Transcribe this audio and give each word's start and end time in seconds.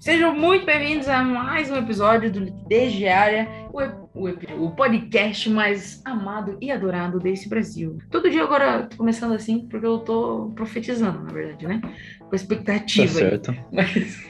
Sejam 0.00 0.34
muito 0.34 0.64
bem-vindos 0.64 1.08
a 1.08 1.22
mais 1.22 1.70
um 1.70 1.76
episódio 1.76 2.32
do 2.32 2.40
Liquidez 2.40 2.90
Diária, 2.94 3.46
o, 3.70 3.80
o, 4.18 4.64
o, 4.64 4.70
podcast 4.70 5.50
mais 5.50 6.00
amado 6.06 6.56
e 6.58 6.72
adorado 6.72 7.20
desse 7.20 7.50
Brasil. 7.50 7.98
Todo 8.10 8.30
dia 8.30 8.42
agora 8.42 8.84
tô 8.84 8.96
começando 8.96 9.34
assim, 9.34 9.68
porque 9.68 9.84
eu 9.84 9.98
tô 9.98 10.52
profetizando, 10.56 11.22
na 11.22 11.30
verdade, 11.30 11.66
né? 11.66 11.82
Com 12.18 12.34
expectativa. 12.34 13.12
Tá 13.12 13.18
certo. 13.18 13.54
Mas... 13.70 14.26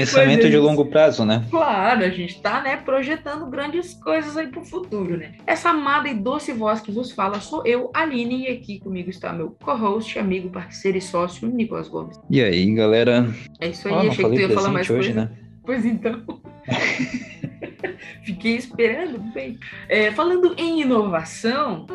Pensamento 0.00 0.48
de 0.48 0.56
longo 0.56 0.86
prazo, 0.86 1.24
né? 1.24 1.44
Claro, 1.50 2.04
a 2.04 2.08
gente 2.10 2.40
tá, 2.40 2.60
né, 2.60 2.76
projetando 2.76 3.46
grandes 3.46 3.94
coisas 3.94 4.36
aí 4.36 4.46
pro 4.48 4.64
futuro, 4.64 5.16
né? 5.16 5.32
Essa 5.46 5.70
amada 5.70 6.08
e 6.08 6.14
doce 6.14 6.52
voz 6.52 6.80
que 6.80 6.90
vos 6.90 7.12
fala 7.12 7.40
sou 7.40 7.66
eu, 7.66 7.90
Aline, 7.94 8.44
e 8.44 8.48
aqui 8.48 8.78
comigo 8.78 9.10
está 9.10 9.32
meu 9.32 9.56
co-host, 9.62 10.18
amigo, 10.18 10.50
parceiro 10.50 10.98
e 10.98 11.00
sócio, 11.00 11.48
Nicolas 11.48 11.88
Gomes. 11.88 12.18
E 12.30 12.42
aí, 12.42 12.72
galera? 12.74 13.28
É 13.60 13.68
isso 13.68 13.88
aí, 13.88 13.94
oh, 13.94 14.10
achei 14.10 14.24
que 14.24 14.34
tu 14.34 14.40
ia 14.40 14.50
falar 14.50 14.70
mais 14.70 14.88
hoje, 14.90 15.12
coisa. 15.12 15.20
Né? 15.22 15.30
Pois 15.64 15.84
então. 15.84 16.22
Fiquei 18.24 18.56
esperando 18.56 19.18
bem. 19.32 19.58
É, 19.88 20.10
falando 20.12 20.54
em 20.58 20.82
inovação, 20.82 21.86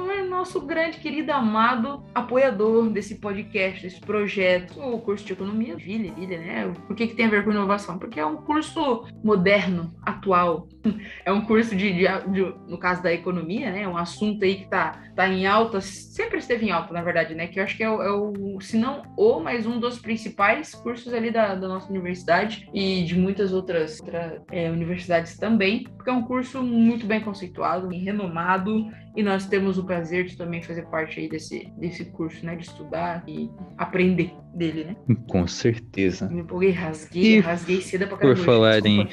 nosso 0.44 0.60
grande, 0.60 0.98
querido, 0.98 1.32
amado 1.32 2.04
apoiador 2.14 2.90
desse 2.90 3.16
podcast, 3.16 3.82
desse 3.82 4.02
projeto, 4.02 4.78
o 4.78 5.00
curso 5.00 5.26
de 5.26 5.32
economia, 5.32 5.78
Vilha, 5.78 6.14
Vilha, 6.14 6.38
né? 6.38 6.74
Por 6.86 6.94
que, 6.98 7.08
que 7.08 7.16
tem 7.16 7.28
a 7.28 7.30
ver 7.30 7.46
com 7.46 7.52
inovação? 7.52 7.98
Porque 7.98 8.20
é 8.20 8.26
um 8.26 8.36
curso 8.36 9.08
moderno, 9.24 9.96
atual. 10.02 10.68
É 11.26 11.32
um 11.32 11.46
curso 11.46 11.74
de, 11.78 11.94
de, 11.94 12.04
de 12.34 12.42
no 12.68 12.78
caso 12.78 13.02
da 13.02 13.14
economia, 13.14 13.72
né? 13.72 13.88
Um 13.88 13.96
assunto 13.96 14.44
aí 14.44 14.56
que 14.56 14.68
tá, 14.68 15.02
tá 15.16 15.26
em 15.30 15.48
alta, 15.48 15.80
sempre 15.80 16.40
esteve 16.40 16.66
em 16.66 16.72
alta, 16.72 16.94
na 16.94 17.02
verdade, 17.02 17.34
né? 17.34 17.48
Que 17.48 17.58
eu 17.58 17.64
acho 17.64 17.78
que 17.78 17.84
é 17.84 17.90
o, 17.90 18.02
é 18.02 18.12
o 18.12 18.60
se 18.60 18.78
não 18.78 19.02
o, 19.18 19.40
mas 19.40 19.66
um 19.66 19.80
dos 19.80 19.98
principais 19.98 20.76
cursos 20.76 21.14
ali 21.14 21.32
da, 21.32 21.56
da 21.56 21.70
nossa 21.70 21.90
universidade 21.90 22.70
e 22.74 23.06
de 23.06 23.18
muitas 23.18 23.54
outras 23.54 24.02
outra, 24.02 24.42
é, 24.52 24.70
universidades 24.70 25.38
também, 25.38 25.86
porque 25.96 26.10
é 26.10 26.14
um 26.14 26.24
curso 26.24 26.62
muito 26.62 27.06
bem 27.06 27.22
conceituado, 27.22 27.88
bem 27.88 28.02
renomado, 28.02 28.92
e 29.16 29.22
nós 29.22 29.46
temos 29.46 29.78
o 29.78 29.84
prazer 29.84 30.26
de 30.26 30.36
também 30.36 30.62
fazer 30.62 30.84
parte 30.88 31.20
aí 31.20 31.30
desse, 31.30 31.72
desse 31.78 32.06
curso, 32.06 32.46
né? 32.46 32.56
De 32.56 32.64
estudar 32.64 33.24
e 33.28 33.50
aprender 33.78 34.34
dele, 34.54 34.86
né? 34.86 34.96
Com 35.28 35.46
certeza. 35.48 36.28
Me 36.30 36.42
empolguei, 36.42 36.72
rasguei, 36.72 37.38
e 37.38 37.40
rasguei 37.40 37.82
cedo 37.82 38.08
pra 38.08 38.18
caramba. 38.18 38.36
Por 38.36 38.46
falar 38.46 38.86
em... 38.86 39.08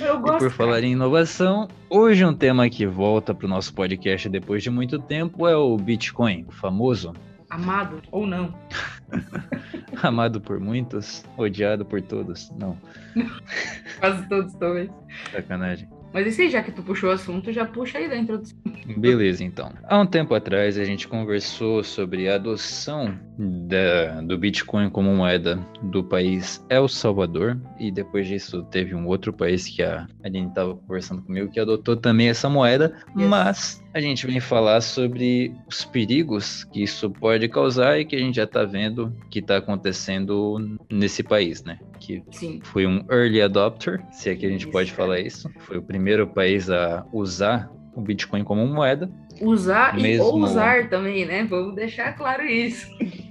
Eu 0.00 0.20
gosto, 0.20 0.36
e 0.36 0.48
por 0.48 0.50
falar 0.50 0.82
em 0.82 0.92
inovação, 0.92 1.68
hoje 1.88 2.24
um 2.24 2.34
tema 2.34 2.68
que 2.68 2.84
volta 2.84 3.32
para 3.32 3.46
o 3.46 3.48
nosso 3.48 3.72
podcast 3.72 4.28
depois 4.28 4.60
de 4.60 4.68
muito 4.68 4.98
tempo 4.98 5.46
é 5.46 5.54
o 5.54 5.76
Bitcoin, 5.76 6.44
o 6.48 6.50
famoso. 6.50 7.12
Amado 7.48 8.02
ou 8.10 8.26
não. 8.26 8.52
Amado 10.02 10.40
por 10.40 10.58
muitos, 10.58 11.24
odiado 11.36 11.84
por 11.84 12.02
todos. 12.02 12.50
Não. 12.58 12.76
Quase 14.00 14.28
todos, 14.28 14.54
talvez. 14.54 14.90
Sacanagem. 15.30 15.88
Mas 16.12 16.26
e 16.26 16.32
se 16.32 16.48
já 16.50 16.62
que 16.62 16.72
tu 16.72 16.82
puxou 16.82 17.10
o 17.10 17.12
assunto, 17.12 17.52
já 17.52 17.64
puxa 17.64 17.98
aí 17.98 18.08
da 18.08 18.16
introdução. 18.16 18.58
Beleza, 18.96 19.44
então. 19.44 19.72
Há 19.84 19.98
um 19.98 20.06
tempo 20.06 20.34
atrás 20.34 20.78
a 20.78 20.84
gente 20.84 21.06
conversou 21.08 21.82
sobre 21.84 22.28
a 22.28 22.34
adoção 22.34 23.18
da, 23.38 24.20
do 24.22 24.36
Bitcoin 24.38 24.90
como 24.90 25.14
moeda 25.14 25.58
do 25.82 26.02
país 26.02 26.64
El 26.68 26.88
Salvador. 26.88 27.60
E 27.78 27.90
depois 27.90 28.26
disso 28.26 28.62
teve 28.70 28.94
um 28.94 29.06
outro 29.06 29.32
país 29.32 29.68
que 29.68 29.82
a 29.82 30.06
Aline 30.22 30.48
estava 30.48 30.74
conversando 30.74 31.22
comigo 31.22 31.50
que 31.50 31.60
adotou 31.60 31.96
também 31.96 32.28
essa 32.28 32.48
moeda. 32.48 32.94
Yes. 33.16 33.28
Mas 33.28 33.84
a 33.94 34.00
gente 34.00 34.26
vem 34.26 34.40
falar 34.40 34.80
sobre 34.80 35.54
os 35.66 35.84
perigos 35.84 36.64
que 36.64 36.82
isso 36.82 37.10
pode 37.10 37.48
causar 37.48 37.98
e 38.00 38.04
que 38.04 38.16
a 38.16 38.18
gente 38.18 38.36
já 38.36 38.44
está 38.44 38.64
vendo 38.64 39.14
que 39.30 39.38
está 39.38 39.58
acontecendo 39.58 40.78
nesse 40.90 41.22
país, 41.22 41.62
né? 41.62 41.78
Que 42.00 42.22
Sim. 42.30 42.60
foi 42.62 42.86
um 42.86 43.04
early 43.10 43.42
adopter, 43.42 44.02
se 44.10 44.30
é 44.30 44.34
que 44.34 44.46
a 44.46 44.48
gente 44.48 44.62
isso, 44.62 44.70
pode 44.70 44.92
falar 44.92 45.20
isso. 45.20 45.50
Foi 45.60 45.78
o 45.78 45.82
primeiro 45.82 46.26
país 46.26 46.70
a 46.70 47.06
usar 47.12 47.70
o 47.94 48.00
Bitcoin 48.00 48.44
como 48.44 48.66
moeda. 48.66 49.10
Usar 49.40 49.94
mesmo... 49.96 50.38
e 50.38 50.42
usar 50.42 50.88
também, 50.88 51.24
né? 51.26 51.44
Vamos 51.44 51.74
deixar 51.74 52.12
claro 52.16 52.44
isso. 52.44 52.88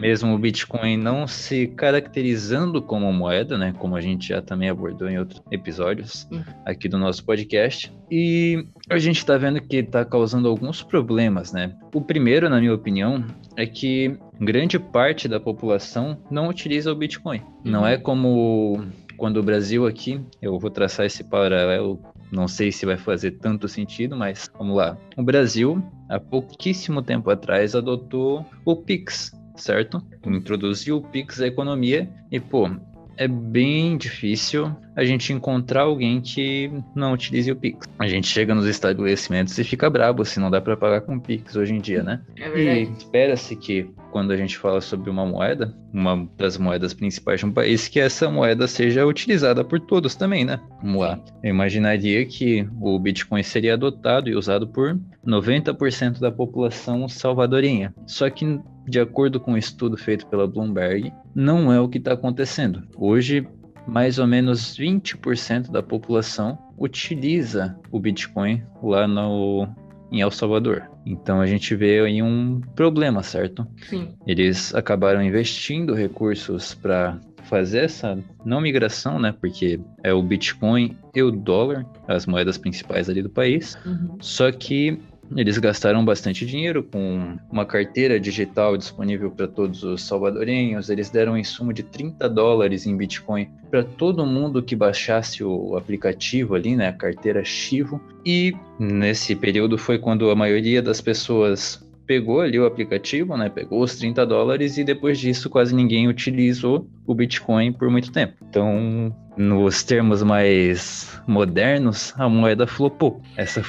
mesmo 0.00 0.34
o 0.34 0.38
Bitcoin 0.38 0.96
não 0.96 1.26
se 1.26 1.68
caracterizando 1.68 2.82
como 2.82 3.12
moeda, 3.12 3.56
né? 3.56 3.74
Como 3.78 3.96
a 3.96 4.00
gente 4.00 4.28
já 4.28 4.42
também 4.42 4.68
abordou 4.68 5.08
em 5.08 5.18
outros 5.18 5.42
episódios 5.50 6.26
uhum. 6.30 6.42
aqui 6.64 6.88
do 6.88 6.98
nosso 6.98 7.24
podcast. 7.24 7.92
E 8.10 8.66
a 8.88 8.98
gente 8.98 9.18
está 9.18 9.36
vendo 9.36 9.60
que 9.60 9.76
está 9.76 10.04
causando 10.04 10.48
alguns 10.48 10.82
problemas, 10.82 11.52
né? 11.52 11.74
O 11.92 12.00
primeiro, 12.00 12.48
na 12.48 12.60
minha 12.60 12.74
opinião, 12.74 13.24
é 13.56 13.66
que 13.66 14.16
grande 14.40 14.78
parte 14.78 15.26
da 15.28 15.40
população 15.40 16.18
não 16.30 16.48
utiliza 16.48 16.92
o 16.92 16.94
Bitcoin. 16.94 17.40
Uhum. 17.40 17.70
Não 17.70 17.86
é 17.86 17.96
como 17.96 18.84
quando 19.16 19.38
o 19.38 19.42
Brasil 19.42 19.86
aqui, 19.86 20.20
eu 20.42 20.58
vou 20.58 20.70
traçar 20.70 21.06
esse 21.06 21.24
paralelo 21.24 21.98
não 22.30 22.48
sei 22.48 22.72
se 22.72 22.86
vai 22.86 22.96
fazer 22.96 23.32
tanto 23.32 23.68
sentido, 23.68 24.16
mas 24.16 24.50
vamos 24.58 24.76
lá. 24.76 24.96
O 25.16 25.22
Brasil, 25.22 25.82
há 26.08 26.18
pouquíssimo 26.18 27.02
tempo 27.02 27.30
atrás, 27.30 27.74
adotou 27.74 28.44
o 28.64 28.76
Pix, 28.76 29.32
certo? 29.56 30.02
Introduziu 30.24 30.96
o 30.96 31.02
Pix 31.02 31.40
à 31.40 31.46
economia 31.46 32.08
e, 32.30 32.40
pô, 32.40 32.68
é 33.16 33.26
bem 33.26 33.96
difícil 33.96 34.74
a 34.96 35.04
gente 35.04 35.32
encontrar 35.32 35.82
alguém 35.82 36.22
que 36.22 36.72
não 36.94 37.12
utilize 37.12 37.52
o 37.52 37.56
Pix. 37.56 37.86
A 37.98 38.08
gente 38.08 38.26
chega 38.26 38.54
nos 38.54 38.66
estabelecimentos 38.66 39.56
e 39.58 39.62
fica 39.62 39.90
brabo 39.90 40.24
se 40.24 40.40
não 40.40 40.50
dá 40.50 40.60
para 40.60 40.76
pagar 40.76 41.02
com 41.02 41.20
Pix 41.20 41.54
hoje 41.54 41.74
em 41.74 41.80
dia, 41.80 42.02
né? 42.02 42.22
É 42.36 42.48
e 42.58 42.82
espera-se 42.84 43.54
que 43.54 43.90
quando 44.10 44.30
a 44.30 44.36
gente 44.36 44.56
fala 44.56 44.80
sobre 44.80 45.10
uma 45.10 45.26
moeda, 45.26 45.76
uma 45.92 46.26
das 46.38 46.56
moedas 46.56 46.94
principais 46.94 47.40
de 47.40 47.46
um 47.46 47.52
país, 47.52 47.86
que 47.86 48.00
essa 48.00 48.30
moeda 48.30 48.66
seja 48.66 49.04
utilizada 49.04 49.62
por 49.62 49.78
todos 49.78 50.14
também, 50.14 50.44
né? 50.44 50.58
Vamos 50.82 51.02
lá. 51.02 51.20
Eu 51.42 51.50
imaginaria 51.50 52.24
que 52.24 52.66
o 52.80 52.98
Bitcoin 52.98 53.42
seria 53.42 53.74
adotado 53.74 54.30
e 54.30 54.34
usado 54.34 54.66
por 54.66 54.98
90% 55.26 56.18
da 56.18 56.32
população 56.32 57.06
salvadorinha. 57.06 57.94
Só 58.06 58.30
que 58.30 58.58
de 58.88 59.00
acordo 59.00 59.40
com 59.40 59.52
um 59.52 59.58
estudo 59.58 59.96
feito 59.96 60.26
pela 60.28 60.46
Bloomberg, 60.46 61.12
não 61.34 61.72
é 61.72 61.80
o 61.80 61.88
que 61.88 61.98
está 61.98 62.12
acontecendo. 62.12 62.84
Hoje, 62.96 63.46
mais 63.86 64.18
ou 64.18 64.26
menos 64.26 64.76
20% 64.76 65.70
da 65.70 65.82
população 65.82 66.58
utiliza 66.78 67.78
o 67.90 67.98
Bitcoin 68.00 68.62
lá 68.82 69.06
no, 69.06 69.68
em 70.10 70.20
El 70.20 70.30
Salvador. 70.30 70.88
Então 71.04 71.40
a 71.40 71.46
gente 71.46 71.74
vê 71.74 72.00
aí 72.00 72.22
um 72.22 72.60
problema, 72.74 73.22
certo? 73.22 73.66
Sim. 73.88 74.14
Eles 74.26 74.74
acabaram 74.74 75.22
investindo 75.22 75.94
recursos 75.94 76.74
para 76.74 77.18
fazer 77.44 77.84
essa 77.84 78.18
não 78.44 78.60
migração, 78.60 79.18
né? 79.18 79.32
Porque 79.32 79.80
é 80.02 80.12
o 80.12 80.22
Bitcoin 80.22 80.96
e 81.14 81.22
o 81.22 81.30
dólar, 81.30 81.86
as 82.08 82.26
moedas 82.26 82.58
principais 82.58 83.08
ali 83.08 83.22
do 83.22 83.30
país. 83.30 83.78
Uhum. 83.86 84.16
Só 84.20 84.50
que 84.50 85.00
eles 85.34 85.58
gastaram 85.58 86.04
bastante 86.04 86.46
dinheiro 86.46 86.82
com 86.82 87.36
uma 87.50 87.64
carteira 87.64 88.20
digital 88.20 88.76
disponível 88.76 89.30
para 89.30 89.48
todos 89.48 89.82
os 89.82 90.02
salvadorenhos. 90.02 90.90
Eles 90.90 91.10
deram 91.10 91.32
um 91.32 91.38
insumo 91.38 91.72
de 91.72 91.82
30 91.82 92.28
dólares 92.28 92.86
em 92.86 92.96
Bitcoin 92.96 93.48
para 93.70 93.82
todo 93.82 94.26
mundo 94.26 94.62
que 94.62 94.76
baixasse 94.76 95.42
o 95.42 95.76
aplicativo 95.76 96.54
ali, 96.54 96.76
né, 96.76 96.88
a 96.88 96.92
carteira 96.92 97.44
Chivo. 97.44 98.00
E 98.24 98.54
nesse 98.78 99.34
período 99.34 99.76
foi 99.78 99.98
quando 99.98 100.30
a 100.30 100.36
maioria 100.36 100.82
das 100.82 101.00
pessoas 101.00 101.84
pegou 102.06 102.40
ali 102.40 102.58
o 102.58 102.64
aplicativo, 102.64 103.36
né? 103.36 103.48
Pegou 103.48 103.82
os 103.82 103.96
30 103.96 104.24
dólares 104.24 104.78
e 104.78 104.84
depois 104.84 105.18
disso 105.18 105.50
quase 105.50 105.74
ninguém 105.74 106.06
utilizou 106.06 106.88
o 107.04 107.14
Bitcoin 107.14 107.72
por 107.72 107.90
muito 107.90 108.12
tempo. 108.12 108.34
Então, 108.48 109.14
nos 109.36 109.82
termos 109.82 110.22
mais 110.22 111.20
modernos, 111.26 112.14
a 112.16 112.28
moeda 112.28 112.66
flopou. 112.66 113.20
Essa, 113.36 113.62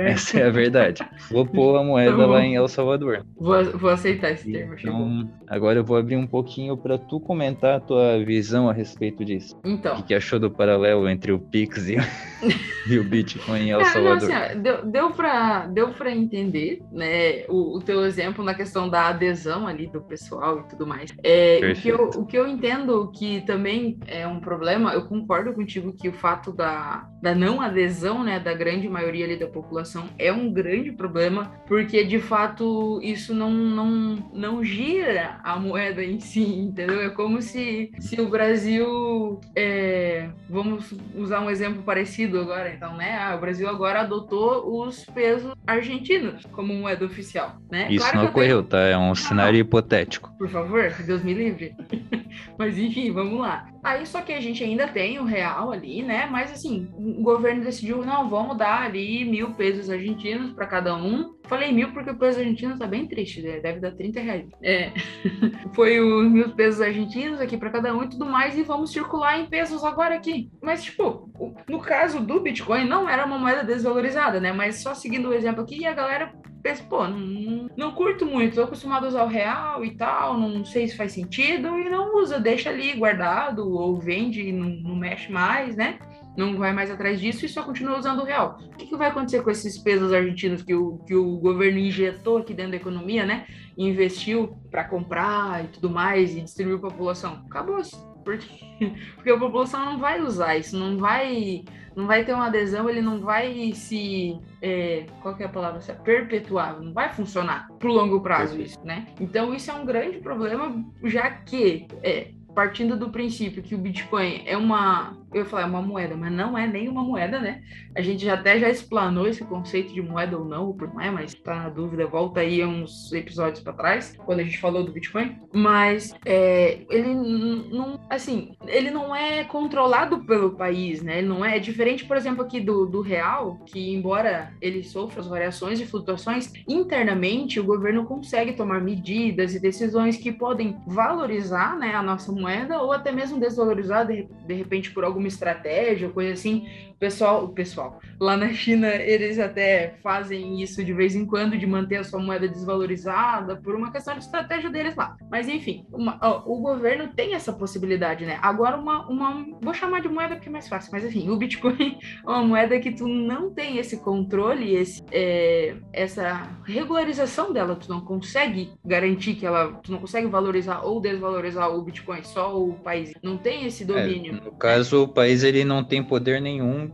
essa 0.00 0.40
é 0.40 0.46
a 0.46 0.50
verdade. 0.50 1.02
Flopou 1.28 1.76
a 1.76 1.84
moeda 1.84 2.16
tá 2.16 2.26
lá 2.26 2.44
em 2.44 2.56
El 2.56 2.68
Salvador. 2.68 3.24
Vou, 3.36 3.64
vou 3.78 3.90
aceitar 3.90 4.32
esse 4.32 4.50
termo. 4.50 4.74
Então, 4.74 5.30
agora 5.46 5.78
eu 5.78 5.84
vou 5.84 5.96
abrir 5.96 6.16
um 6.16 6.26
pouquinho 6.26 6.76
para 6.76 6.98
tu 6.98 7.20
comentar 7.20 7.76
a 7.76 7.80
tua 7.80 8.22
visão 8.24 8.68
a 8.68 8.72
respeito 8.72 9.24
disso. 9.24 9.58
Então. 9.64 9.94
O 9.94 9.96
que, 9.98 10.02
que 10.08 10.14
achou 10.14 10.38
do 10.38 10.50
paralelo 10.50 11.08
entre 11.08 11.32
o 11.32 11.38
Pix 11.38 11.88
e, 11.88 11.96
e 12.88 12.98
o 12.98 13.04
Bitcoin 13.04 13.60
em 13.60 13.70
El 13.70 13.80
é, 13.80 13.84
Salvador? 13.84 14.28
Não, 14.28 14.36
assim, 14.36 14.60
deu 14.60 14.84
deu 14.86 15.10
para 15.10 15.66
deu 15.66 15.94
entender 16.06 16.82
né, 16.92 17.44
o, 17.48 17.78
o 17.78 17.80
teu 17.80 18.04
exemplo 18.04 18.44
na 18.44 18.54
questão 18.54 18.88
da 18.88 19.08
adesão 19.08 19.66
ali 19.66 19.86
do 19.86 20.00
pessoal 20.00 20.60
e 20.60 20.68
tudo 20.68 20.86
mais. 20.86 21.10
É, 21.22 21.60
o, 21.62 21.74
que 21.74 21.88
eu, 21.88 22.10
o 22.16 22.26
que 22.26 22.36
eu 22.36 22.46
entendo 22.46 23.10
que 23.12 23.40
também 23.42 23.98
é 24.06 24.26
um 24.26 24.40
problema, 24.40 24.92
eu 24.92 25.06
concordo 25.14 25.52
contigo 25.52 25.92
que 25.92 26.08
o 26.08 26.12
fato 26.12 26.52
da, 26.52 27.08
da 27.22 27.34
não 27.34 27.60
adesão, 27.60 28.24
né, 28.24 28.40
da 28.40 28.52
grande 28.52 28.88
maioria 28.88 29.24
ali 29.24 29.36
da 29.36 29.46
população 29.46 30.08
é 30.18 30.32
um 30.32 30.52
grande 30.52 30.90
problema, 30.90 31.52
porque 31.68 32.02
de 32.02 32.18
fato 32.18 33.00
isso 33.00 33.32
não, 33.32 33.52
não, 33.52 34.16
não 34.32 34.64
gira 34.64 35.38
a 35.44 35.56
moeda 35.56 36.02
em 36.02 36.18
si, 36.18 36.42
entendeu? 36.42 37.00
É 37.00 37.10
como 37.10 37.40
se, 37.40 37.92
se 38.00 38.20
o 38.20 38.28
Brasil, 38.28 39.40
é, 39.54 40.30
vamos 40.50 40.92
usar 41.14 41.40
um 41.40 41.50
exemplo 41.50 41.84
parecido 41.84 42.40
agora, 42.40 42.74
então, 42.74 42.96
né? 42.96 43.16
Ah, 43.16 43.36
o 43.36 43.40
Brasil 43.40 43.68
agora 43.68 44.00
adotou 44.00 44.82
os 44.82 45.04
pesos 45.04 45.52
argentinos 45.64 46.44
como 46.50 46.74
moeda 46.74 47.04
oficial, 47.04 47.56
né? 47.70 47.86
Isso 47.88 48.04
claro 48.04 48.18
não 48.18 48.24
ocorreu, 48.26 48.62
tenho... 48.64 48.64
tá? 48.64 48.78
É 48.80 48.98
um 48.98 49.14
cenário 49.14 49.52
não, 49.52 49.60
hipotético. 49.60 50.32
Por 50.36 50.48
favor, 50.48 50.92
Deus 51.06 51.22
me 51.22 51.34
livre. 51.34 51.74
Mas 52.58 52.78
enfim, 52.78 53.12
vamos 53.12 53.40
lá. 53.40 53.66
Aí 53.82 54.06
só 54.06 54.22
que 54.22 54.32
a 54.32 54.40
gente 54.40 54.62
ainda 54.62 54.88
tem 54.88 55.18
o 55.18 55.24
real 55.24 55.72
ali, 55.72 56.02
né? 56.02 56.26
Mas 56.30 56.52
assim, 56.52 56.88
o 56.96 57.22
governo 57.22 57.64
decidiu, 57.64 58.04
não, 58.04 58.28
vamos 58.28 58.56
dar 58.56 58.82
ali 58.82 59.24
mil 59.24 59.52
pesos 59.52 59.90
argentinos 59.90 60.52
para 60.52 60.66
cada 60.66 60.96
um. 60.96 61.34
Falei 61.44 61.72
mil 61.72 61.92
porque 61.92 62.10
o 62.10 62.16
peso 62.16 62.38
argentino 62.38 62.78
tá 62.78 62.86
bem 62.86 63.06
triste, 63.06 63.42
né? 63.42 63.60
deve 63.60 63.80
dar 63.80 63.92
30 63.92 64.20
reais. 64.20 64.46
É. 64.62 64.90
Foi 65.74 66.00
os 66.00 66.30
mil 66.30 66.50
pesos 66.54 66.80
argentinos 66.80 67.40
aqui 67.40 67.56
para 67.56 67.70
cada 67.70 67.94
um 67.94 68.02
e 68.02 68.08
tudo 68.08 68.24
mais, 68.24 68.56
e 68.56 68.62
vamos 68.62 68.92
circular 68.92 69.38
em 69.38 69.46
pesos 69.46 69.84
agora 69.84 70.14
aqui. 70.14 70.50
Mas, 70.62 70.82
tipo, 70.82 71.30
no 71.68 71.80
caso 71.80 72.20
do 72.20 72.40
Bitcoin, 72.40 72.86
não 72.86 73.08
era 73.08 73.26
uma 73.26 73.38
moeda 73.38 73.62
desvalorizada, 73.62 74.40
né? 74.40 74.52
Mas 74.52 74.82
só 74.82 74.94
seguindo 74.94 75.28
o 75.28 75.34
exemplo 75.34 75.62
aqui, 75.62 75.84
a 75.84 75.92
galera 75.92 76.32
pensa, 76.64 76.82
pô, 76.82 77.06
não, 77.06 77.68
não 77.76 77.92
curto 77.92 78.24
muito, 78.24 78.54
tô 78.54 78.62
acostumado 78.62 79.04
a 79.04 79.08
usar 79.08 79.24
o 79.24 79.28
real 79.28 79.84
e 79.84 79.90
tal, 79.90 80.38
não 80.38 80.64
sei 80.64 80.88
se 80.88 80.96
faz 80.96 81.12
sentido, 81.12 81.78
e 81.78 81.90
não 81.90 82.16
usa, 82.16 82.40
deixa 82.40 82.70
ali 82.70 82.94
guardado, 82.94 83.70
ou 83.70 83.98
vende 83.98 84.40
e 84.40 84.50
não, 84.50 84.70
não 84.70 84.96
mexe 84.96 85.30
mais, 85.30 85.76
né? 85.76 85.98
não 86.36 86.56
vai 86.56 86.72
mais 86.72 86.90
atrás 86.90 87.20
disso 87.20 87.46
e 87.46 87.48
só 87.48 87.62
continua 87.62 87.98
usando 87.98 88.20
o 88.20 88.24
real. 88.24 88.58
O 88.60 88.76
que, 88.76 88.86
que 88.86 88.96
vai 88.96 89.08
acontecer 89.08 89.42
com 89.42 89.50
esses 89.50 89.78
pesos 89.78 90.12
argentinos 90.12 90.62
que 90.62 90.74
o, 90.74 90.98
que 91.06 91.14
o 91.14 91.36
governo 91.36 91.78
injetou 91.78 92.38
aqui 92.38 92.52
dentro 92.52 92.72
da 92.72 92.76
economia, 92.76 93.24
né? 93.24 93.46
Investiu 93.78 94.58
para 94.68 94.82
comprar 94.82 95.64
e 95.64 95.68
tudo 95.68 95.88
mais 95.88 96.34
e 96.34 96.40
distribuir 96.40 96.80
para 96.80 96.88
a 96.88 96.92
população? 96.92 97.44
Acabou-se. 97.46 97.96
Porque, 98.24 98.46
porque 99.14 99.30
a 99.30 99.38
população 99.38 99.84
não 99.84 99.98
vai 99.98 100.20
usar 100.20 100.56
isso, 100.56 100.76
não 100.76 100.98
vai, 100.98 101.64
não 101.94 102.06
vai 102.06 102.24
ter 102.24 102.32
uma 102.32 102.46
adesão, 102.46 102.88
ele 102.88 103.02
não 103.02 103.20
vai 103.20 103.72
se. 103.74 104.38
É, 104.60 105.06
qual 105.20 105.36
é 105.38 105.44
a 105.44 105.48
palavra? 105.48 105.80
Se 105.80 105.92
perpetuar, 105.92 106.80
não 106.80 106.92
vai 106.92 107.12
funcionar 107.12 107.68
pro 107.78 107.92
longo 107.92 108.20
prazo 108.20 108.60
isso, 108.60 108.78
né? 108.84 109.06
Então 109.20 109.54
isso 109.54 109.70
é 109.70 109.74
um 109.74 109.84
grande 109.84 110.18
problema, 110.18 110.84
já 111.04 111.30
que 111.30 111.86
é, 112.02 112.30
partindo 112.54 112.96
do 112.96 113.10
princípio 113.10 113.62
que 113.62 113.74
o 113.74 113.78
Bitcoin 113.78 114.42
é 114.46 114.56
uma, 114.56 115.16
eu 115.34 115.40
ia 115.40 115.44
falar 115.44 115.62
é 115.62 115.66
uma 115.66 115.82
moeda, 115.82 116.16
mas 116.16 116.32
não 116.32 116.56
é 116.56 116.66
nem 116.66 116.88
uma 116.88 117.02
moeda, 117.02 117.40
né? 117.40 117.62
A 117.96 118.00
gente 118.00 118.24
já 118.24 118.34
até 118.34 118.58
já 118.58 118.68
explanou 118.68 119.26
esse 119.26 119.44
conceito 119.44 119.92
de 119.92 120.00
moeda 120.00 120.38
ou 120.38 120.44
não, 120.44 120.72
por 120.72 120.92
mais, 120.94 121.12
mas 121.12 121.34
tá 121.34 121.54
na 121.54 121.68
dúvida, 121.68 122.06
volta 122.06 122.40
aí 122.40 122.64
uns 122.64 123.12
episódios 123.12 123.60
para 123.60 123.72
trás, 123.72 124.16
quando 124.24 124.40
a 124.40 124.44
gente 124.44 124.58
falou 124.58 124.84
do 124.84 124.92
Bitcoin. 124.92 125.36
Mas 125.52 126.14
é, 126.24 126.80
ele 126.88 127.14
não, 127.14 128.00
assim, 128.08 128.54
ele 128.66 128.90
não 128.90 129.14
é 129.14 129.44
controlado 129.44 130.24
pelo 130.24 130.52
país, 130.52 131.02
né? 131.02 131.18
Ele 131.18 131.28
não 131.28 131.44
é, 131.44 131.56
é 131.56 131.58
diferente, 131.58 132.04
por 132.04 132.16
exemplo, 132.16 132.44
aqui 132.44 132.60
do, 132.60 132.86
do 132.86 133.00
real, 133.00 133.58
que 133.66 133.94
embora 133.94 134.52
ele 134.60 134.82
sofra 134.82 135.20
as 135.20 135.26
variações 135.26 135.80
e 135.80 135.86
flutuações, 135.86 136.52
internamente 136.68 137.60
o 137.60 137.64
governo 137.64 138.04
consegue 138.04 138.52
tomar 138.52 138.80
medidas 138.80 139.54
e 139.54 139.60
decisões 139.60 140.16
que 140.16 140.32
podem 140.32 140.76
valorizar, 140.86 141.76
né, 141.76 141.94
a 141.94 142.02
nossa 142.02 142.30
moeda 142.32 142.80
ou 142.80 142.92
até 142.92 143.10
mesmo 143.12 143.40
desvalorizar 143.40 144.06
de, 144.06 144.28
de 144.46 144.54
repente 144.54 144.90
por 144.90 145.04
alguma 145.24 145.28
estratégia, 145.28 146.08
coisa 146.10 146.34
assim. 146.34 146.68
Pessoal, 147.04 147.44
o 147.44 147.48
pessoal, 147.48 148.00
lá 148.18 148.34
na 148.34 148.50
China 148.54 148.88
eles 148.88 149.38
até 149.38 149.98
fazem 150.02 150.62
isso 150.62 150.82
de 150.82 150.94
vez 150.94 151.14
em 151.14 151.26
quando 151.26 151.58
de 151.58 151.66
manter 151.66 151.96
a 151.96 152.04
sua 152.04 152.18
moeda 152.18 152.48
desvalorizada 152.48 153.56
por 153.56 153.74
uma 153.74 153.92
questão 153.92 154.14
de 154.14 154.24
estratégia 154.24 154.70
deles 154.70 154.96
lá. 154.96 155.14
Mas 155.30 155.46
enfim, 155.46 155.84
uma, 155.92 156.18
ó, 156.22 156.42
o 156.46 156.62
governo 156.62 157.08
tem 157.08 157.34
essa 157.34 157.52
possibilidade, 157.52 158.24
né? 158.24 158.38
Agora 158.40 158.78
uma, 158.78 159.06
uma, 159.06 159.46
vou 159.60 159.74
chamar 159.74 160.00
de 160.00 160.08
moeda 160.08 160.34
porque 160.36 160.48
é 160.48 160.52
mais 160.52 160.66
fácil, 160.66 160.90
mas 160.92 161.04
enfim, 161.04 161.28
o 161.28 161.36
Bitcoin 161.36 161.98
é 162.26 162.26
uma 162.26 162.42
moeda 162.42 162.80
que 162.80 162.90
tu 162.90 163.06
não 163.06 163.50
tem 163.50 163.76
esse 163.76 163.98
controle, 163.98 164.74
esse, 164.74 165.02
é, 165.12 165.76
essa 165.92 166.48
regularização 166.64 167.52
dela, 167.52 167.76
tu 167.76 167.90
não 167.90 168.00
consegue 168.00 168.72
garantir 168.82 169.34
que 169.34 169.44
ela, 169.44 169.74
tu 169.82 169.92
não 169.92 169.98
consegue 169.98 170.26
valorizar 170.26 170.80
ou 170.80 171.02
desvalorizar 171.02 171.70
o 171.70 171.82
Bitcoin 171.82 172.22
só 172.22 172.58
o 172.58 172.72
país 172.72 173.12
não 173.22 173.36
tem 173.36 173.66
esse 173.66 173.82
é, 173.82 173.86
domínio. 173.86 174.36
É, 174.36 174.44
no 174.44 174.52
caso, 174.52 175.02
o 175.02 175.08
país 175.08 175.42
ele 175.42 175.64
não 175.64 175.84
tem 175.84 176.02
poder 176.02 176.40
nenhum 176.40 176.93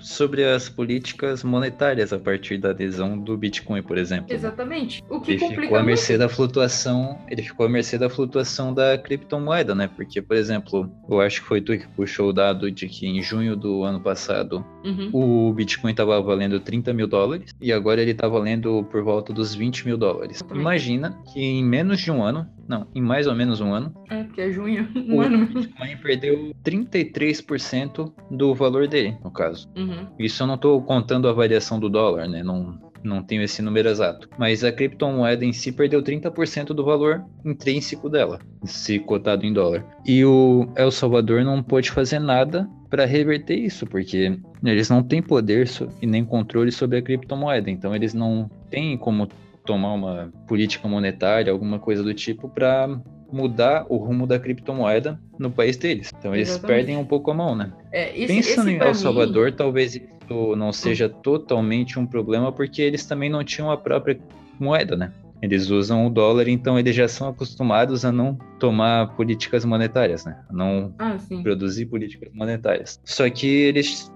sobre 0.00 0.44
as 0.44 0.68
políticas 0.68 1.42
monetárias 1.42 2.12
a 2.12 2.18
partir 2.18 2.58
da 2.58 2.70
adesão 2.70 3.18
do 3.18 3.36
Bitcoin, 3.36 3.82
por 3.82 3.98
exemplo. 3.98 4.32
Exatamente. 4.32 5.02
O 5.08 5.20
que 5.20 5.32
ele 5.32 5.48
ficou 5.48 5.76
à 5.76 5.82
mercê 5.82 6.14
muito. 6.14 6.20
da 6.20 6.28
flutuação, 6.28 7.18
ele 7.28 7.42
ficou 7.42 7.66
à 7.66 7.68
mercê 7.68 7.98
da 7.98 8.08
flutuação 8.08 8.72
da 8.72 8.96
criptomoeda, 8.98 9.74
né? 9.74 9.88
Porque, 9.94 10.20
por 10.20 10.36
exemplo, 10.36 10.90
eu 11.08 11.20
acho 11.20 11.42
que 11.42 11.48
foi 11.48 11.60
tu 11.60 11.76
que 11.76 11.86
puxou 11.88 12.30
o 12.30 12.32
dado 12.32 12.70
de 12.70 12.88
que 12.88 13.06
em 13.06 13.22
junho 13.22 13.56
do 13.56 13.84
ano 13.84 14.00
passado 14.00 14.64
uhum. 14.84 15.10
o 15.12 15.52
Bitcoin 15.52 15.90
estava 15.90 16.20
valendo 16.20 16.60
30 16.60 16.92
mil 16.92 17.06
dólares 17.06 17.54
e 17.60 17.72
agora 17.72 18.00
ele 18.00 18.12
está 18.12 18.28
valendo 18.28 18.84
por 18.90 19.02
volta 19.02 19.32
dos 19.32 19.54
20 19.54 19.86
mil 19.86 19.96
dólares. 19.96 20.40
Imagina 20.52 21.18
que 21.32 21.40
em 21.40 21.64
menos 21.64 22.00
de 22.00 22.10
um 22.10 22.22
ano, 22.22 22.48
não, 22.68 22.86
em 22.94 23.02
mais 23.02 23.26
ou 23.26 23.34
menos 23.34 23.60
um 23.60 23.72
ano. 23.72 23.92
É, 24.08 24.22
porque 24.22 24.40
é 24.40 24.50
junho, 24.50 24.88
um 24.94 25.16
o 25.16 25.20
ano. 25.20 25.46
Bitcoin 25.46 25.96
perdeu 25.96 26.54
33% 26.64 28.12
do 28.30 28.54
valor 28.54 28.86
dele, 28.86 29.16
no 29.24 29.30
caso. 29.30 29.68
Uhum. 29.76 29.89
Uhum. 29.90 30.06
Isso 30.18 30.42
eu 30.42 30.46
não 30.46 30.54
estou 30.54 30.80
contando 30.82 31.28
a 31.28 31.32
variação 31.32 31.78
do 31.78 31.88
dólar, 31.88 32.28
né? 32.28 32.42
Não, 32.42 32.78
não 33.02 33.22
tenho 33.22 33.42
esse 33.42 33.60
número 33.60 33.88
exato. 33.88 34.28
Mas 34.38 34.62
a 34.62 34.72
criptomoeda 34.72 35.44
em 35.44 35.52
si 35.52 35.72
perdeu 35.72 36.02
30% 36.02 36.66
do 36.66 36.84
valor 36.84 37.24
intrínseco 37.44 38.08
dela, 38.08 38.38
se 38.64 38.98
cotado 38.98 39.44
em 39.44 39.52
dólar. 39.52 39.84
E 40.06 40.24
o 40.24 40.68
El 40.76 40.90
Salvador 40.90 41.44
não 41.44 41.62
pôde 41.62 41.90
fazer 41.90 42.18
nada 42.18 42.68
para 42.88 43.04
reverter 43.04 43.56
isso, 43.56 43.86
porque 43.86 44.38
eles 44.64 44.90
não 44.90 45.02
têm 45.02 45.22
poder 45.22 45.68
e 46.00 46.06
nem 46.06 46.24
controle 46.24 46.72
sobre 46.72 46.98
a 46.98 47.02
criptomoeda. 47.02 47.70
Então 47.70 47.94
eles 47.94 48.14
não 48.14 48.50
têm 48.70 48.96
como 48.96 49.28
tomar 49.64 49.92
uma 49.92 50.32
política 50.48 50.88
monetária, 50.88 51.52
alguma 51.52 51.78
coisa 51.78 52.02
do 52.02 52.14
tipo, 52.14 52.48
para 52.48 53.00
mudar 53.32 53.86
o 53.88 53.96
rumo 53.96 54.26
da 54.26 54.38
criptomoeda 54.38 55.18
no 55.38 55.50
país 55.50 55.76
deles. 55.76 56.10
Então 56.18 56.34
eles 56.34 56.48
Exatamente. 56.48 56.76
perdem 56.76 56.96
um 56.96 57.04
pouco 57.04 57.30
a 57.30 57.34
mão, 57.34 57.54
né? 57.54 57.72
É, 57.92 58.10
esse, 58.16 58.26
Pensando 58.26 58.68
esse 58.68 58.78
em 58.78 58.80
El 58.80 58.94
Salvador, 58.94 59.46
mim... 59.46 59.56
talvez 59.56 59.94
isso 59.94 60.56
não 60.56 60.72
seja 60.72 61.08
totalmente 61.08 61.98
um 61.98 62.06
problema, 62.06 62.52
porque 62.52 62.82
eles 62.82 63.04
também 63.04 63.28
não 63.28 63.42
tinham 63.42 63.70
a 63.70 63.76
própria 63.76 64.18
moeda, 64.58 64.96
né? 64.96 65.12
Eles 65.42 65.70
usam 65.70 66.06
o 66.06 66.10
dólar, 66.10 66.48
então 66.48 66.78
eles 66.78 66.94
já 66.94 67.08
são 67.08 67.28
acostumados 67.28 68.04
a 68.04 68.12
não 68.12 68.34
tomar 68.58 69.16
políticas 69.16 69.64
monetárias, 69.64 70.24
né? 70.24 70.38
A 70.48 70.52
não 70.52 70.94
ah, 70.98 71.16
produzir 71.42 71.86
políticas 71.86 72.28
monetárias. 72.34 73.00
Só 73.04 73.28
que 73.30 73.46
eles 73.46 74.12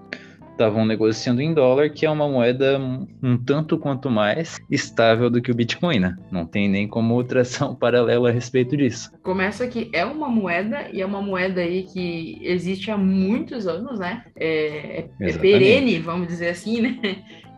estavam 0.55 0.85
negociando 0.85 1.41
em 1.41 1.53
dólar, 1.53 1.89
que 1.89 2.05
é 2.05 2.09
uma 2.09 2.27
moeda 2.27 2.79
um 3.21 3.37
tanto 3.37 3.77
quanto 3.77 4.09
mais 4.09 4.57
estável 4.71 5.29
do 5.29 5.41
que 5.41 5.51
o 5.51 5.55
Bitcoin, 5.55 5.99
né? 5.99 6.15
Não 6.31 6.45
tem 6.45 6.69
nem 6.69 6.87
como 6.87 7.21
tração 7.23 7.75
paralela 7.75 8.29
a 8.29 8.31
respeito 8.31 8.75
disso. 8.75 9.11
Começa 9.21 9.67
que 9.67 9.89
é 9.93 10.05
uma 10.05 10.29
moeda 10.29 10.89
e 10.91 11.01
é 11.01 11.05
uma 11.05 11.21
moeda 11.21 11.61
aí 11.61 11.83
que 11.83 12.39
existe 12.41 12.89
há 12.89 12.97
muitos 12.97 13.67
anos, 13.67 13.99
né? 13.99 14.23
É, 14.35 15.05
é, 15.19 15.29
é 15.29 15.37
perene, 15.37 15.99
vamos 15.99 16.27
dizer 16.27 16.49
assim, 16.49 16.81
né? 16.81 16.99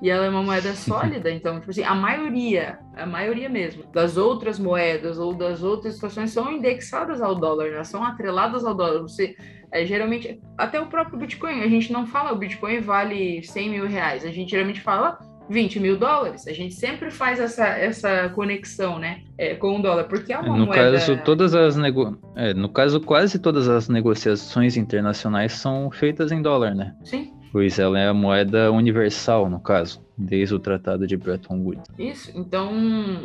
E 0.01 0.09
ela 0.09 0.25
é 0.25 0.29
uma 0.29 0.43
moeda 0.43 0.73
sólida, 0.75 1.31
então, 1.31 1.59
tipo 1.59 1.71
assim, 1.71 1.83
a 1.83 1.95
maioria, 1.95 2.79
a 2.95 3.05
maioria 3.05 3.49
mesmo, 3.49 3.83
das 3.91 4.15
outras 4.15 4.59
moedas 4.59 5.17
ou 5.17 5.33
das 5.33 5.63
outras 5.63 5.95
situações 5.95 6.31
são 6.31 6.51
indexadas 6.51 7.21
ao 7.21 7.33
dólar, 7.33 7.71
né? 7.71 7.83
São 7.83 8.03
atreladas 8.03 8.63
ao 8.63 8.75
dólar. 8.75 9.01
Você 9.01 9.35
é, 9.71 9.85
geralmente, 9.85 10.39
até 10.57 10.79
o 10.79 10.85
próprio 10.85 11.19
Bitcoin, 11.19 11.61
a 11.61 11.67
gente 11.67 11.91
não 11.91 12.05
fala 12.05 12.31
o 12.31 12.37
Bitcoin 12.37 12.79
vale 12.79 13.43
100 13.43 13.69
mil 13.69 13.87
reais, 13.87 14.23
a 14.23 14.31
gente 14.31 14.51
geralmente 14.51 14.81
fala 14.81 15.19
20 15.49 15.79
mil 15.79 15.97
dólares. 15.97 16.47
A 16.47 16.53
gente 16.53 16.73
sempre 16.73 17.11
faz 17.11 17.39
essa, 17.39 17.65
essa 17.65 18.29
conexão, 18.29 18.99
né, 18.99 19.21
é, 19.37 19.55
com 19.55 19.77
o 19.77 19.81
dólar, 19.81 20.05
porque 20.05 20.33
é 20.33 20.39
uma 20.39 20.57
no 20.57 20.65
moeda... 20.67 20.91
Caso, 20.93 21.17
todas 21.23 21.53
as 21.55 21.75
nego... 21.75 22.17
É, 22.35 22.53
no 22.53 22.69
caso, 22.69 22.99
quase 23.01 23.39
todas 23.39 23.67
as 23.67 23.89
negociações 23.89 24.77
internacionais 24.77 25.53
são 25.53 25.89
feitas 25.91 26.31
em 26.31 26.41
dólar, 26.41 26.75
né? 26.75 26.95
Sim. 27.03 27.33
Pois 27.51 27.77
ela 27.77 27.99
é 27.99 28.07
a 28.07 28.13
moeda 28.13 28.71
universal, 28.71 29.49
no 29.49 29.59
caso 29.61 30.06
desde 30.17 30.55
o 30.55 30.59
Tratado 30.59 31.05
de 31.05 31.15
Bretton 31.15 31.59
Woods. 31.59 31.83
Isso, 31.97 32.31
então 32.35 32.71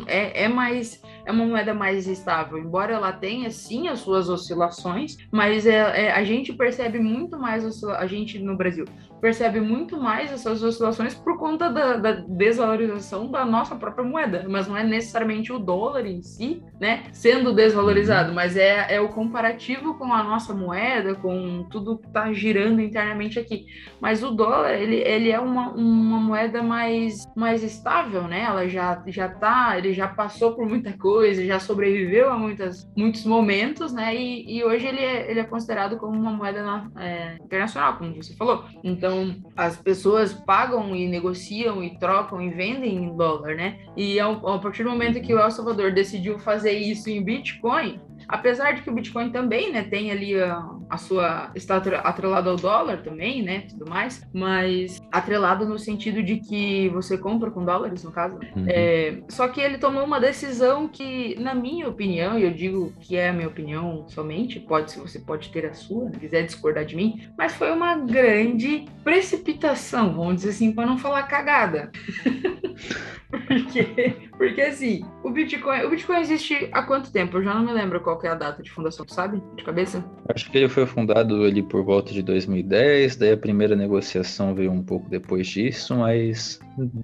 é, 0.06 0.44
é 0.44 0.48
mais 0.48 1.02
é 1.24 1.32
uma 1.32 1.46
moeda 1.46 1.72
mais 1.72 2.06
estável, 2.06 2.58
embora 2.58 2.92
ela 2.92 3.12
tenha 3.12 3.50
sim 3.50 3.88
as 3.88 4.00
suas 4.00 4.28
oscilações, 4.28 5.16
mas 5.30 5.66
é, 5.66 6.06
é 6.06 6.12
a 6.12 6.24
gente 6.24 6.52
percebe 6.52 6.98
muito 6.98 7.38
mais 7.38 7.82
a 7.84 8.06
gente 8.06 8.38
no 8.38 8.56
Brasil 8.56 8.84
percebe 9.22 9.60
muito 9.60 9.96
mais 9.96 10.32
essas 10.32 10.64
oscilações 10.64 11.14
por 11.14 11.38
conta 11.38 11.70
da, 11.70 11.96
da, 11.96 12.10
desvalorização 12.10 13.30
da 13.30 13.44
nossa 13.44 13.76
própria 13.76 14.04
moeda, 14.04 14.44
mas 14.48 14.66
não 14.66 14.76
é 14.76 14.82
necessariamente 14.82 15.52
o 15.52 15.60
dólar 15.60 16.04
em 16.06 16.20
si, 16.20 16.60
né, 16.80 17.04
sendo 17.12 17.52
desvalorizado, 17.52 18.30
uhum. 18.30 18.34
mas 18.34 18.56
é, 18.56 18.92
é 18.92 19.00
o 19.00 19.10
comparativo 19.10 19.94
com 19.94 20.12
a 20.12 20.24
nossa 20.24 20.52
moeda, 20.52 21.14
com 21.14 21.64
tudo 21.70 21.98
que 21.98 22.08
está 22.08 22.32
girando 22.32 22.80
internamente 22.80 23.38
aqui. 23.38 23.66
Mas 24.00 24.24
o 24.24 24.32
dólar, 24.32 24.74
ele, 24.74 24.96
ele 24.96 25.30
é 25.30 25.38
uma, 25.38 25.70
uma 25.70 26.18
moeda 26.18 26.60
mais, 26.82 27.26
mais 27.36 27.62
estável, 27.62 28.26
né? 28.26 28.42
Ela 28.42 28.68
já, 28.68 29.02
já 29.06 29.28
tá, 29.28 29.78
ele 29.78 29.92
já 29.92 30.08
passou 30.08 30.54
por 30.54 30.66
muita 30.66 30.92
coisa, 30.92 31.44
já 31.44 31.60
sobreviveu 31.60 32.30
a 32.30 32.38
muitas, 32.38 32.88
muitos 32.96 33.24
momentos, 33.24 33.92
né? 33.92 34.14
E, 34.14 34.58
e 34.58 34.64
hoje 34.64 34.86
ele 34.86 35.00
é, 35.00 35.30
ele 35.30 35.40
é 35.40 35.44
considerado 35.44 35.96
como 35.96 36.18
uma 36.18 36.32
moeda 36.32 36.90
é, 36.98 37.36
internacional, 37.42 37.96
como 37.96 38.14
você 38.14 38.34
falou. 38.34 38.64
Então, 38.82 39.12
então, 39.12 39.34
as 39.56 39.76
pessoas 39.76 40.32
pagam 40.32 40.94
e 40.94 41.08
negociam 41.08 41.82
e 41.82 41.98
trocam 41.98 42.40
e 42.40 42.50
vendem 42.50 42.96
em 42.96 43.16
dólar, 43.16 43.56
né? 43.56 43.78
E 43.96 44.18
ao, 44.18 44.46
a 44.48 44.58
partir 44.58 44.84
do 44.84 44.90
momento 44.90 45.20
que 45.20 45.34
o 45.34 45.38
El 45.38 45.50
Salvador 45.50 45.92
decidiu 45.92 46.38
fazer 46.38 46.72
isso 46.72 47.10
em 47.10 47.22
Bitcoin, 47.22 48.00
apesar 48.28 48.72
de 48.72 48.82
que 48.82 48.90
o 48.90 48.94
Bitcoin 48.94 49.30
também, 49.30 49.72
né, 49.72 49.82
tem 49.82 50.10
ali 50.10 50.40
a, 50.40 50.64
a 50.88 50.96
sua 50.96 51.50
está 51.54 51.76
atrelado 51.76 52.50
ao 52.50 52.56
dólar 52.56 53.02
também, 53.02 53.42
né, 53.42 53.60
tudo 53.68 53.88
mais, 53.88 54.26
mas 54.32 55.00
atrelado 55.10 55.66
no 55.66 55.78
sentido 55.78 56.22
de 56.22 56.36
que 56.36 56.88
você 56.90 57.16
compra 57.16 57.50
com 57.50 57.64
dólares, 57.64 58.04
no 58.04 58.12
caso. 58.12 58.38
Uhum. 58.56 58.66
É, 58.68 59.20
só 59.28 59.48
que 59.48 59.60
ele 59.60 59.78
tomou 59.78 60.04
uma 60.04 60.20
decisão 60.20 60.88
que, 60.88 61.34
na 61.40 61.54
minha 61.54 61.88
opinião, 61.88 62.38
e 62.38 62.44
eu 62.44 62.52
digo 62.52 62.92
que 63.00 63.16
é 63.16 63.28
a 63.28 63.32
minha 63.32 63.48
opinião 63.48 64.06
somente, 64.08 64.60
pode 64.60 64.92
se 64.92 64.98
você 64.98 65.18
pode 65.18 65.50
ter 65.50 65.66
a 65.66 65.74
sua, 65.74 66.06
né, 66.06 66.18
quiser 66.18 66.44
discordar 66.44 66.84
de 66.84 66.96
mim, 66.96 67.28
mas 67.36 67.54
foi 67.54 67.70
uma 67.70 67.96
grande 67.96 68.86
precipitação, 69.02 70.14
vamos 70.14 70.36
dizer 70.36 70.50
assim, 70.50 70.72
para 70.72 70.86
não 70.86 70.98
falar 70.98 71.24
cagada. 71.24 71.90
porque, 73.30 74.30
porque 74.42 74.60
assim, 74.60 75.04
o 75.22 75.30
Bitcoin, 75.30 75.84
o 75.84 75.90
Bitcoin 75.90 76.18
existe 76.18 76.68
há 76.72 76.82
quanto 76.82 77.12
tempo? 77.12 77.36
Eu 77.36 77.44
já 77.44 77.54
não 77.54 77.64
me 77.64 77.72
lembro 77.72 78.00
qual 78.00 78.20
é 78.24 78.28
a 78.28 78.34
data 78.34 78.60
de 78.60 78.72
fundação, 78.72 79.06
sabe? 79.06 79.40
De 79.54 79.62
cabeça? 79.62 80.04
Acho 80.34 80.50
que 80.50 80.58
ele 80.58 80.68
foi 80.68 80.84
fundado 80.84 81.44
ali 81.44 81.62
por 81.62 81.84
volta 81.84 82.12
de 82.12 82.22
2010, 82.22 83.14
daí 83.14 83.30
a 83.30 83.36
primeira 83.36 83.76
negociação 83.76 84.52
veio 84.52 84.72
um 84.72 84.82
pouco 84.82 85.08
depois 85.08 85.46
disso, 85.46 85.94
mas 85.94 86.58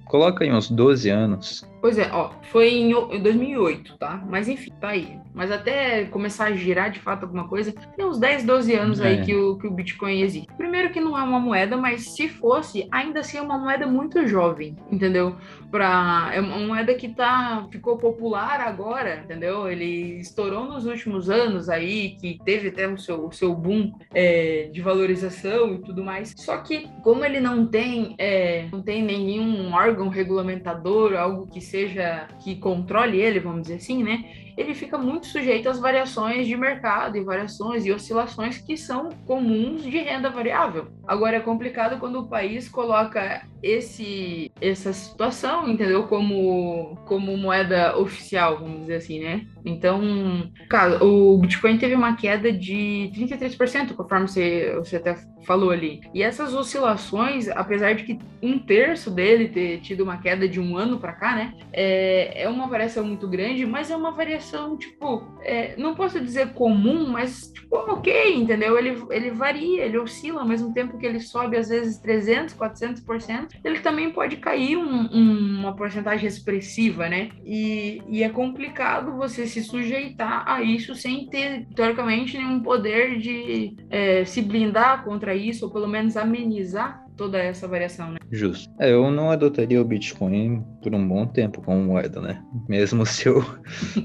coloca 0.05 0.43
aí 0.43 0.51
uns 0.51 0.69
12 0.69 1.09
anos. 1.09 1.69
Pois 1.81 1.97
é, 1.97 2.09
ó, 2.11 2.31
foi 2.51 2.73
em 2.73 3.21
2008, 3.21 3.97
tá? 3.97 4.21
Mas 4.27 4.49
enfim, 4.49 4.71
tá 4.81 4.89
aí. 4.89 5.17
Mas 5.33 5.49
até 5.49 6.05
começar 6.05 6.45
a 6.45 6.51
girar 6.51 6.91
de 6.91 6.99
fato 6.99 7.23
alguma 7.23 7.47
coisa, 7.47 7.73
tem 7.95 8.05
uns 8.05 8.19
10, 8.19 8.43
12 8.43 8.75
anos 8.75 8.99
é. 8.99 9.07
aí 9.07 9.21
que 9.21 9.33
o, 9.33 9.57
que 9.57 9.67
o 9.67 9.71
Bitcoin 9.71 10.21
existe. 10.21 10.49
Primeiro 10.57 10.91
que 10.91 10.99
não 10.99 11.17
é 11.17 11.23
uma 11.23 11.39
moeda, 11.39 11.77
mas 11.77 12.09
se 12.09 12.27
fosse, 12.27 12.87
ainda 12.91 13.21
assim 13.21 13.37
é 13.37 13.41
uma 13.41 13.57
moeda 13.57 13.87
muito 13.87 14.27
jovem, 14.27 14.75
entendeu? 14.91 15.35
Pra, 15.71 16.31
é 16.33 16.41
uma 16.41 16.59
moeda 16.59 16.93
que 16.95 17.07
tá, 17.07 17.65
ficou 17.71 17.97
popular 17.97 18.59
agora, 18.59 19.21
entendeu? 19.23 19.69
Ele 19.69 20.19
estourou 20.19 20.65
nos 20.65 20.85
últimos 20.85 21.29
anos 21.29 21.69
aí, 21.69 22.17
que 22.19 22.39
teve 22.43 22.69
até 22.69 22.87
o 22.87 22.97
seu, 22.97 23.27
o 23.27 23.31
seu 23.31 23.55
boom 23.55 23.93
é, 24.13 24.69
de 24.73 24.81
valorização 24.81 25.75
e 25.75 25.79
tudo 25.79 26.03
mais. 26.03 26.33
Só 26.35 26.57
que, 26.57 26.89
como 27.03 27.23
ele 27.23 27.39
não 27.39 27.65
tem, 27.65 28.15
é, 28.17 28.67
não 28.71 28.81
tem 28.81 29.01
nenhum 29.01 29.58
órgão 29.67 30.09
regulamentador, 30.09 31.13
algo 31.15 31.47
que 31.47 31.61
seja, 31.61 32.27
que 32.43 32.55
controle 32.55 33.19
ele, 33.19 33.39
vamos 33.39 33.63
dizer 33.63 33.75
assim, 33.75 34.03
né? 34.03 34.23
ele 34.59 34.75
fica 34.75 34.97
muito 34.97 35.25
sujeito 35.25 35.69
às 35.69 35.79
variações 35.79 36.45
de 36.45 36.57
mercado 36.57 37.15
e 37.15 37.23
variações 37.23 37.85
e 37.85 37.93
oscilações 37.93 38.57
que 38.57 38.75
são 38.75 39.07
comuns 39.25 39.83
de 39.83 39.97
renda 39.97 40.29
variável. 40.29 40.87
Agora 41.07 41.37
é 41.37 41.39
complicado 41.39 41.97
quando 41.97 42.19
o 42.19 42.27
país 42.27 42.67
coloca 42.67 43.47
esse 43.61 44.51
essa 44.61 44.93
situação, 44.93 45.67
entendeu? 45.69 46.03
Como 46.07 46.97
como 47.05 47.37
moeda 47.37 47.97
oficial, 47.97 48.59
vamos 48.59 48.81
dizer 48.81 48.95
assim, 48.95 49.19
né? 49.19 49.45
Então, 49.65 50.51
cara, 50.69 51.03
o 51.03 51.37
Bitcoin 51.37 51.77
teve 51.77 51.95
uma 51.95 52.15
queda 52.15 52.51
de 52.51 53.11
33%, 53.15 53.93
conforme 53.93 54.27
você, 54.27 54.73
você 54.77 54.95
até 54.97 55.15
falou 55.45 55.71
ali. 55.71 56.01
E 56.13 56.21
essas 56.21 56.53
oscilações, 56.53 57.47
apesar 57.49 57.93
de 57.93 58.03
que 58.03 58.19
um 58.41 58.59
terço 58.59 59.09
dele 59.11 59.49
ter 59.49 59.79
tido 59.81 60.03
uma 60.03 60.17
queda 60.17 60.47
de 60.47 60.59
um 60.59 60.77
ano 60.77 60.99
para 60.99 61.13
cá, 61.13 61.35
né? 61.35 61.53
É, 61.73 62.43
é 62.43 62.49
uma 62.49 62.67
variação 62.67 63.03
muito 63.05 63.27
grande, 63.27 63.65
mas 63.65 63.89
é 63.91 63.95
uma 63.95 64.11
variação, 64.11 64.77
tipo, 64.77 65.23
é, 65.41 65.75
não 65.77 65.95
posso 65.95 66.19
dizer 66.19 66.53
comum, 66.53 67.07
mas, 67.07 67.51
tipo, 67.51 67.75
ok, 67.75 68.35
entendeu? 68.35 68.77
Ele, 68.77 69.01
ele 69.09 69.31
varia, 69.31 69.83
ele 69.83 69.97
oscila 69.97 70.41
ao 70.41 70.47
mesmo 70.47 70.73
tempo 70.73 70.97
que 70.97 71.05
ele 71.05 71.19
sobe, 71.19 71.57
às 71.57 71.69
vezes, 71.69 71.97
300, 71.99 72.55
400%, 72.55 73.48
ele 73.63 73.79
também 73.79 74.11
pode 74.11 74.37
cair 74.37 74.77
um, 74.77 75.09
um, 75.11 75.59
uma 75.59 75.75
porcentagem 75.75 76.27
expressiva, 76.27 77.09
né? 77.09 77.29
E, 77.43 78.01
e 78.07 78.23
é 78.23 78.29
complicado 78.29 79.17
você 79.17 79.45
se 79.45 79.63
sujeitar 79.63 80.43
a 80.47 80.61
isso 80.61 80.95
sem 80.95 81.27
ter, 81.27 81.65
teoricamente, 81.75 82.37
nenhum 82.37 82.61
poder 82.61 83.17
de 83.17 83.75
é, 83.89 84.23
se 84.25 84.41
blindar 84.41 85.03
contra 85.03 85.35
isso, 85.35 85.65
ou 85.65 85.71
pelo 85.71 85.87
menos 85.87 86.15
amenizar 86.15 87.08
toda 87.19 87.37
essa 87.37 87.67
variação, 87.67 88.13
né? 88.13 88.17
Justo. 88.31 88.73
É, 88.79 88.93
eu 88.93 89.11
não 89.11 89.29
adotaria 89.29 89.81
o 89.81 89.83
Bitcoin 89.83 90.63
por 90.81 90.95
um 90.95 91.05
bom 91.05 91.27
tempo 91.27 91.61
como 91.61 91.83
moeda, 91.83 92.21
né? 92.21 92.41
Mesmo 92.67 93.03
se, 93.05 93.27
eu, 93.27 93.43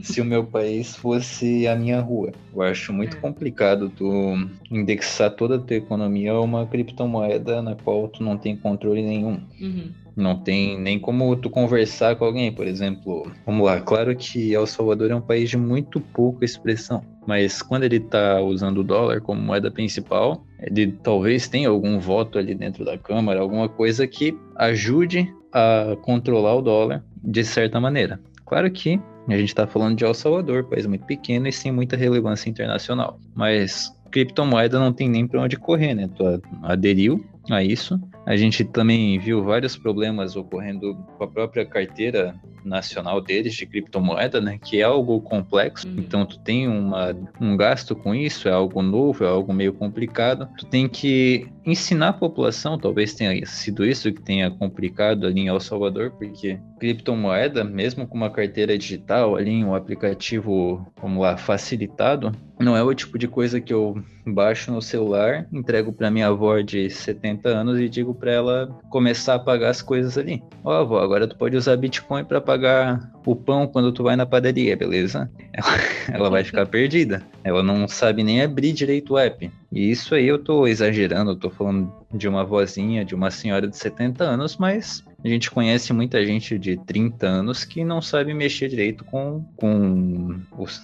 se 0.02 0.20
o 0.20 0.24
meu 0.24 0.44
país 0.44 0.96
fosse 0.96 1.68
a 1.68 1.76
minha 1.76 2.00
rua. 2.00 2.32
Eu 2.52 2.62
acho 2.62 2.92
muito 2.92 3.16
é. 3.16 3.20
complicado 3.20 3.88
tu 3.88 4.34
indexar 4.68 5.30
toda 5.30 5.54
a 5.54 5.58
tua 5.60 5.76
economia 5.76 6.32
a 6.32 6.40
uma 6.40 6.66
criptomoeda 6.66 7.62
na 7.62 7.76
qual 7.76 8.08
tu 8.08 8.24
não 8.24 8.36
tem 8.36 8.56
controle 8.56 9.00
nenhum. 9.00 9.40
Uhum. 9.60 9.92
Não 10.16 10.36
tem 10.36 10.78
nem 10.78 10.98
como 10.98 11.34
tu 11.36 11.50
conversar 11.50 12.16
com 12.16 12.24
alguém, 12.24 12.52
por 12.52 12.66
exemplo. 12.66 13.30
Vamos 13.44 13.66
lá, 13.66 13.80
claro 13.80 14.14
que 14.14 14.52
El 14.52 14.66
Salvador 14.66 15.10
é 15.10 15.14
um 15.14 15.20
país 15.20 15.50
de 15.50 15.56
muito 15.56 16.00
pouca 16.00 16.44
expressão, 16.44 17.02
mas 17.26 17.62
quando 17.62 17.84
ele 17.84 17.96
está 17.96 18.40
usando 18.40 18.78
o 18.78 18.84
dólar 18.84 19.20
como 19.20 19.40
moeda 19.40 19.70
principal, 19.70 20.44
ele 20.60 20.92
talvez 21.02 21.48
tenha 21.48 21.68
algum 21.68 21.98
voto 21.98 22.38
ali 22.38 22.54
dentro 22.54 22.84
da 22.84 22.96
Câmara, 22.96 23.40
alguma 23.40 23.68
coisa 23.68 24.06
que 24.06 24.36
ajude 24.56 25.32
a 25.52 25.96
controlar 26.02 26.54
o 26.54 26.62
dólar 26.62 27.04
de 27.22 27.44
certa 27.44 27.80
maneira. 27.80 28.20
Claro 28.44 28.70
que 28.70 29.00
a 29.28 29.36
gente 29.36 29.48
está 29.48 29.66
falando 29.66 29.96
de 29.96 30.04
El 30.04 30.14
Salvador, 30.14 30.64
país 30.64 30.86
muito 30.86 31.06
pequeno 31.06 31.48
e 31.48 31.52
sem 31.52 31.72
muita 31.72 31.96
relevância 31.96 32.48
internacional, 32.48 33.18
mas 33.34 33.90
criptomoeda 34.10 34.78
não 34.78 34.92
tem 34.92 35.08
nem 35.08 35.26
para 35.26 35.40
onde 35.40 35.56
correr, 35.56 35.94
né? 35.94 36.08
Tu 36.14 36.22
aderiu 36.62 37.24
a 37.50 37.62
isso. 37.62 38.00
A 38.26 38.36
gente 38.36 38.64
também 38.64 39.18
viu 39.18 39.42
vários 39.42 39.76
problemas 39.76 40.36
ocorrendo 40.36 40.94
com 41.16 41.24
a 41.24 41.28
própria 41.28 41.66
carteira 41.66 42.34
nacional 42.64 43.20
deles 43.20 43.54
de 43.54 43.66
criptomoeda, 43.66 44.40
né? 44.40 44.58
Que 44.58 44.80
é 44.80 44.84
algo 44.84 45.20
complexo. 45.20 45.86
Uhum. 45.86 45.96
Então 45.98 46.24
tu 46.24 46.38
tem 46.38 46.66
uma, 46.66 47.14
um 47.40 47.56
gasto 47.56 47.94
com 47.94 48.14
isso, 48.14 48.48
é 48.48 48.52
algo 48.52 48.80
novo, 48.80 49.24
é 49.24 49.28
algo 49.28 49.52
meio 49.52 49.72
complicado. 49.72 50.48
Tu 50.56 50.66
tem 50.66 50.88
que 50.88 51.46
ensinar 51.66 52.08
a 52.08 52.12
população, 52.12 52.78
talvez 52.78 53.14
tenha 53.14 53.44
sido 53.46 53.84
isso 53.84 54.12
que 54.12 54.22
tenha 54.22 54.50
complicado 54.50 55.26
ali 55.26 55.40
em 55.40 55.48
El 55.48 55.60
Salvador, 55.60 56.10
porque 56.12 56.58
criptomoeda, 56.78 57.62
mesmo 57.62 58.06
com 58.06 58.16
uma 58.16 58.30
carteira 58.30 58.76
digital 58.78 59.36
ali, 59.36 59.64
um 59.64 59.74
aplicativo, 59.74 60.86
vamos 61.00 61.22
lá, 61.22 61.36
facilitado, 61.36 62.32
não 62.58 62.76
é 62.76 62.82
o 62.82 62.94
tipo 62.94 63.18
de 63.18 63.28
coisa 63.28 63.60
que 63.60 63.72
eu 63.72 64.02
baixo 64.26 64.72
no 64.72 64.80
celular, 64.80 65.46
entrego 65.52 65.92
para 65.92 66.10
minha 66.10 66.28
avó 66.28 66.60
de 66.60 66.88
70 66.88 67.48
anos 67.48 67.80
e 67.80 67.88
digo 67.88 68.14
para 68.14 68.32
ela 68.32 68.78
começar 68.90 69.34
a 69.34 69.38
pagar 69.38 69.70
as 69.70 69.82
coisas 69.82 70.16
ali. 70.16 70.42
Ó, 70.62 70.70
oh, 70.70 70.80
avó, 70.82 70.98
agora 71.00 71.26
tu 71.26 71.36
pode 71.36 71.56
usar 71.56 71.76
Bitcoin 71.76 72.24
para 72.24 72.40
pagar 72.40 73.10
o 73.26 73.36
pão 73.36 73.66
quando 73.66 73.92
tu 73.92 74.02
vai 74.02 74.16
na 74.16 74.26
padaria, 74.26 74.76
beleza? 74.76 75.30
Ela, 75.52 75.68
ela 76.12 76.30
vai 76.30 76.44
ficar 76.44 76.66
perdida. 76.66 77.22
Ela 77.42 77.62
não 77.62 77.86
sabe 77.86 78.22
nem 78.22 78.42
abrir 78.42 78.72
direito 78.72 79.14
o 79.14 79.18
app. 79.18 79.50
E 79.72 79.90
isso 79.90 80.14
aí 80.14 80.26
eu 80.26 80.38
tô 80.38 80.66
exagerando, 80.66 81.32
eu 81.32 81.36
tô 81.36 81.50
falando 81.50 81.92
de 82.12 82.28
uma 82.28 82.44
vozinha, 82.44 83.04
de 83.04 83.14
uma 83.14 83.30
senhora 83.30 83.66
de 83.66 83.76
70 83.76 84.24
anos, 84.24 84.56
mas 84.56 85.04
a 85.24 85.28
gente 85.28 85.50
conhece 85.50 85.92
muita 85.92 86.24
gente 86.24 86.58
de 86.58 86.76
30 86.76 87.26
anos 87.26 87.64
que 87.64 87.82
não 87.82 88.02
sabe 88.02 88.34
mexer 88.34 88.68
direito 88.68 89.04
com, 89.04 89.42
com 89.56 90.38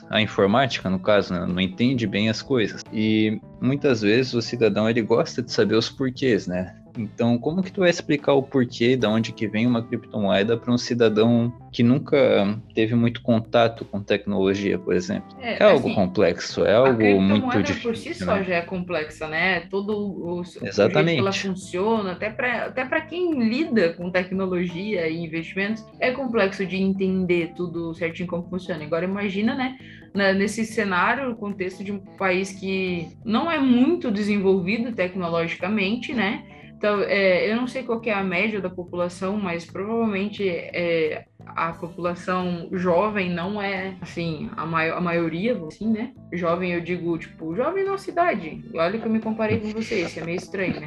a 0.09 0.23
informática, 0.23 0.89
no 0.89 0.99
caso, 0.99 1.35
né? 1.35 1.45
não 1.47 1.61
entende 1.61 2.07
bem 2.07 2.31
as 2.31 2.41
coisas. 2.41 2.83
E 2.91 3.39
muitas 3.61 4.01
vezes 4.01 4.33
o 4.33 4.41
cidadão 4.41 4.89
ele 4.89 5.03
gosta 5.03 5.43
de 5.43 5.53
saber 5.53 5.75
os 5.75 5.91
porquês, 5.91 6.47
né? 6.47 6.75
Então, 6.97 7.39
como 7.39 7.63
que 7.63 7.73
tu 7.73 7.81
vai 7.81 7.91
explicar 7.91 8.35
o 8.35 8.43
porquê 8.43 8.97
de 8.97 9.07
onde 9.07 9.33
que 9.33 9.47
vem 9.47 9.67
uma 9.67 9.83
criptomoeda 9.83 10.57
para 10.57 10.73
um 10.73 10.79
cidadão 10.79 11.53
que 11.73 11.83
nunca 11.83 12.59
teve 12.75 12.95
muito 12.95 13.23
contato 13.23 13.85
com 13.85 14.03
tecnologia, 14.03 14.79
por 14.79 14.95
exemplo? 14.95 15.37
É, 15.41 15.63
é 15.63 15.65
algo 15.65 15.89
assim, 15.89 15.95
complexo, 15.95 16.65
é 16.65 16.75
algo 16.75 17.21
muito 17.21 17.63
difícil. 17.63 17.83
por 17.83 17.97
si 17.97 18.15
só 18.15 18.37
né? 18.37 18.45
já 18.45 18.55
é 18.57 18.63
complexa, 18.63 19.29
né? 19.29 19.61
Todo 19.71 19.97
o, 19.97 20.43
Exatamente. 20.63 21.15
que 21.15 21.21
ela 21.21 21.33
funciona, 21.33 22.13
até 22.13 22.31
para 22.31 22.67
até 22.67 22.85
para 22.85 23.01
quem 23.01 23.49
lida 23.49 23.93
com 23.95 24.11
tecnologia 24.11 25.09
e 25.09 25.25
investimentos, 25.25 25.85
é 25.99 26.11
complexo 26.11 26.65
de 26.67 26.77
entender 26.77 27.53
tudo 27.57 27.95
certinho 27.95 28.29
como 28.29 28.49
funciona. 28.49 28.85
Agora 28.85 29.05
imagina, 29.05 29.55
né, 29.55 29.77
nesse 30.35 30.65
cenário, 30.65 31.31
o 31.31 31.37
contexto 31.37 31.85
de 31.85 31.93
um 31.93 31.99
país 31.99 32.53
que 32.53 33.09
não 33.25 33.51
é 33.51 33.59
muito 33.59 34.11
desenvolvido 34.11 34.93
tecnologicamente, 34.93 36.13
né? 36.13 36.45
Então, 36.81 37.03
é, 37.03 37.53
eu 37.53 37.57
não 37.57 37.67
sei 37.67 37.83
qual 37.83 38.01
é 38.07 38.11
a 38.11 38.25
média 38.25 38.59
da 38.59 38.71
população, 38.71 39.37
mas 39.37 39.67
provavelmente 39.67 40.49
é, 40.49 41.27
a 41.45 41.75
população 41.75 42.71
jovem 42.73 43.29
não 43.29 43.61
é, 43.61 43.99
assim, 44.01 44.49
a, 44.57 44.65
maior, 44.65 44.97
a 44.97 45.01
maioria, 45.03 45.63
assim, 45.67 45.91
né? 45.91 46.15
Jovem, 46.33 46.73
eu 46.73 46.81
digo, 46.81 47.19
tipo, 47.19 47.55
jovem 47.55 47.85
na 47.85 47.99
cidade. 47.99 48.65
Olha 48.75 48.99
que 48.99 49.05
eu 49.05 49.13
me 49.13 49.21
comparei 49.21 49.61
com 49.61 49.69
vocês, 49.69 50.15
que 50.15 50.21
é 50.21 50.25
meio 50.25 50.39
estranho, 50.39 50.81
né? 50.81 50.87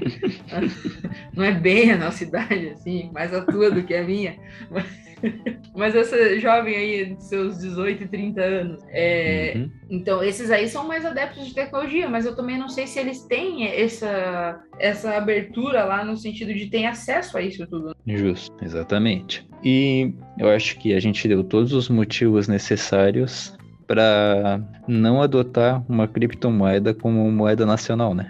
Não 1.31 1.43
é 1.43 1.51
bem 1.51 1.91
a 1.91 1.97
nossa 1.97 2.23
idade, 2.23 2.69
assim, 2.69 3.11
mais 3.13 3.31
a 3.31 3.45
tua 3.45 3.69
do 3.69 3.83
que 3.83 3.93
a 3.93 4.03
minha. 4.03 4.35
Mas... 4.71 5.12
Mas 5.75 5.95
essa 5.95 6.39
jovem 6.39 6.75
aí, 6.75 7.15
de 7.15 7.23
seus 7.23 7.59
18 7.59 8.03
e 8.03 8.07
30 8.07 8.41
anos, 8.41 8.83
é, 8.89 9.53
uhum. 9.55 9.71
então 9.89 10.23
esses 10.23 10.51
aí 10.51 10.67
são 10.67 10.87
mais 10.87 11.05
adeptos 11.05 11.47
de 11.47 11.53
tecnologia, 11.53 12.07
mas 12.07 12.25
eu 12.25 12.35
também 12.35 12.57
não 12.57 12.69
sei 12.69 12.85
se 12.85 12.99
eles 12.99 13.23
têm 13.23 13.65
essa, 13.67 14.61
essa 14.79 15.15
abertura 15.15 15.83
lá 15.83 16.05
no 16.05 16.15
sentido 16.15 16.53
de 16.53 16.67
ter 16.67 16.85
acesso 16.85 17.37
a 17.37 17.41
isso 17.41 17.65
tudo. 17.65 17.95
Justo, 18.05 18.55
exatamente. 18.63 19.47
E 19.63 20.13
eu 20.37 20.49
acho 20.49 20.77
que 20.77 20.93
a 20.93 20.99
gente 20.99 21.27
deu 21.27 21.43
todos 21.43 21.73
os 21.73 21.89
motivos 21.89 22.47
necessários 22.47 23.57
para 23.87 24.61
não 24.87 25.21
adotar 25.21 25.83
uma 25.89 26.07
criptomoeda 26.07 26.93
como 26.93 27.29
moeda 27.31 27.65
nacional, 27.65 28.13
né? 28.13 28.29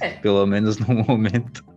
É. 0.00 0.10
Pelo 0.22 0.46
menos 0.46 0.78
no 0.78 0.94
momento. 1.04 1.67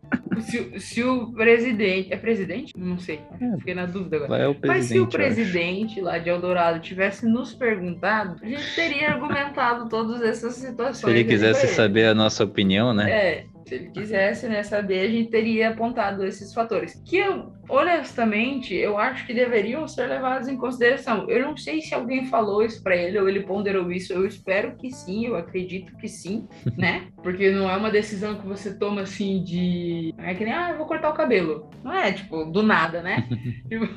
Se, 0.41 0.79
se, 0.79 1.03
o 1.03 1.31
presidente. 1.31 2.11
É 2.11 2.17
presidente? 2.17 2.73
Não 2.75 2.97
sei. 2.97 3.21
É, 3.39 3.57
Fiquei 3.57 3.75
na 3.75 3.85
dúvida 3.85 4.17
agora. 4.17 4.51
É 4.51 4.67
Mas 4.67 4.85
se 4.85 4.99
o 4.99 5.07
presidente 5.07 6.01
lá 6.01 6.17
de 6.17 6.29
Eldorado 6.29 6.79
tivesse 6.79 7.25
nos 7.25 7.53
perguntado, 7.53 8.37
a 8.41 8.47
gente 8.47 8.75
teria 8.75 9.11
argumentado 9.11 9.87
todas 9.87 10.21
essas 10.21 10.55
situações. 10.55 10.97
Se 10.97 11.09
ele 11.09 11.23
quisesse 11.23 11.67
saber 11.67 12.07
a 12.07 12.13
nossa 12.13 12.43
opinião, 12.43 12.93
né? 12.93 13.11
É. 13.11 13.45
Se 13.65 13.75
ele 13.75 13.89
quisesse 13.91 14.49
né, 14.49 14.63
saber, 14.63 14.99
a 14.99 15.07
gente 15.07 15.29
teria 15.29 15.69
apontado 15.69 16.25
esses 16.25 16.53
fatores. 16.53 17.01
Que 17.05 17.17
eu, 17.17 17.53
honestamente, 17.71 18.75
eu 18.75 18.97
acho 18.97 19.25
que 19.25 19.33
deveriam 19.33 19.87
ser 19.87 20.07
levados 20.07 20.49
em 20.49 20.57
consideração. 20.57 21.29
Eu 21.29 21.41
não 21.47 21.55
sei 21.55 21.81
se 21.81 21.95
alguém 21.95 22.25
falou 22.25 22.61
isso 22.61 22.83
para 22.83 22.97
ele 22.97 23.17
ou 23.17 23.29
ele 23.29 23.43
ponderou 23.43 23.89
isso. 23.91 24.11
Eu 24.11 24.27
espero 24.27 24.75
que 24.75 24.91
sim, 24.91 25.25
eu 25.25 25.37
acredito 25.37 25.95
que 25.95 26.07
sim, 26.09 26.47
né? 26.77 27.07
Porque 27.23 27.49
não 27.49 27.69
é 27.69 27.77
uma 27.77 27.89
decisão 27.89 28.35
que 28.35 28.45
você 28.45 28.77
toma 28.77 29.01
assim 29.01 29.41
de. 29.41 30.13
É 30.17 30.35
que 30.35 30.43
nem, 30.43 30.53
ah, 30.53 30.71
eu 30.71 30.77
vou 30.77 30.85
cortar 30.85 31.09
o 31.09 31.13
cabelo. 31.13 31.69
Não 31.81 31.93
é, 31.93 32.11
tipo, 32.11 32.43
do 32.43 32.61
nada, 32.61 33.01
né? 33.01 33.25
tipo, 33.69 33.87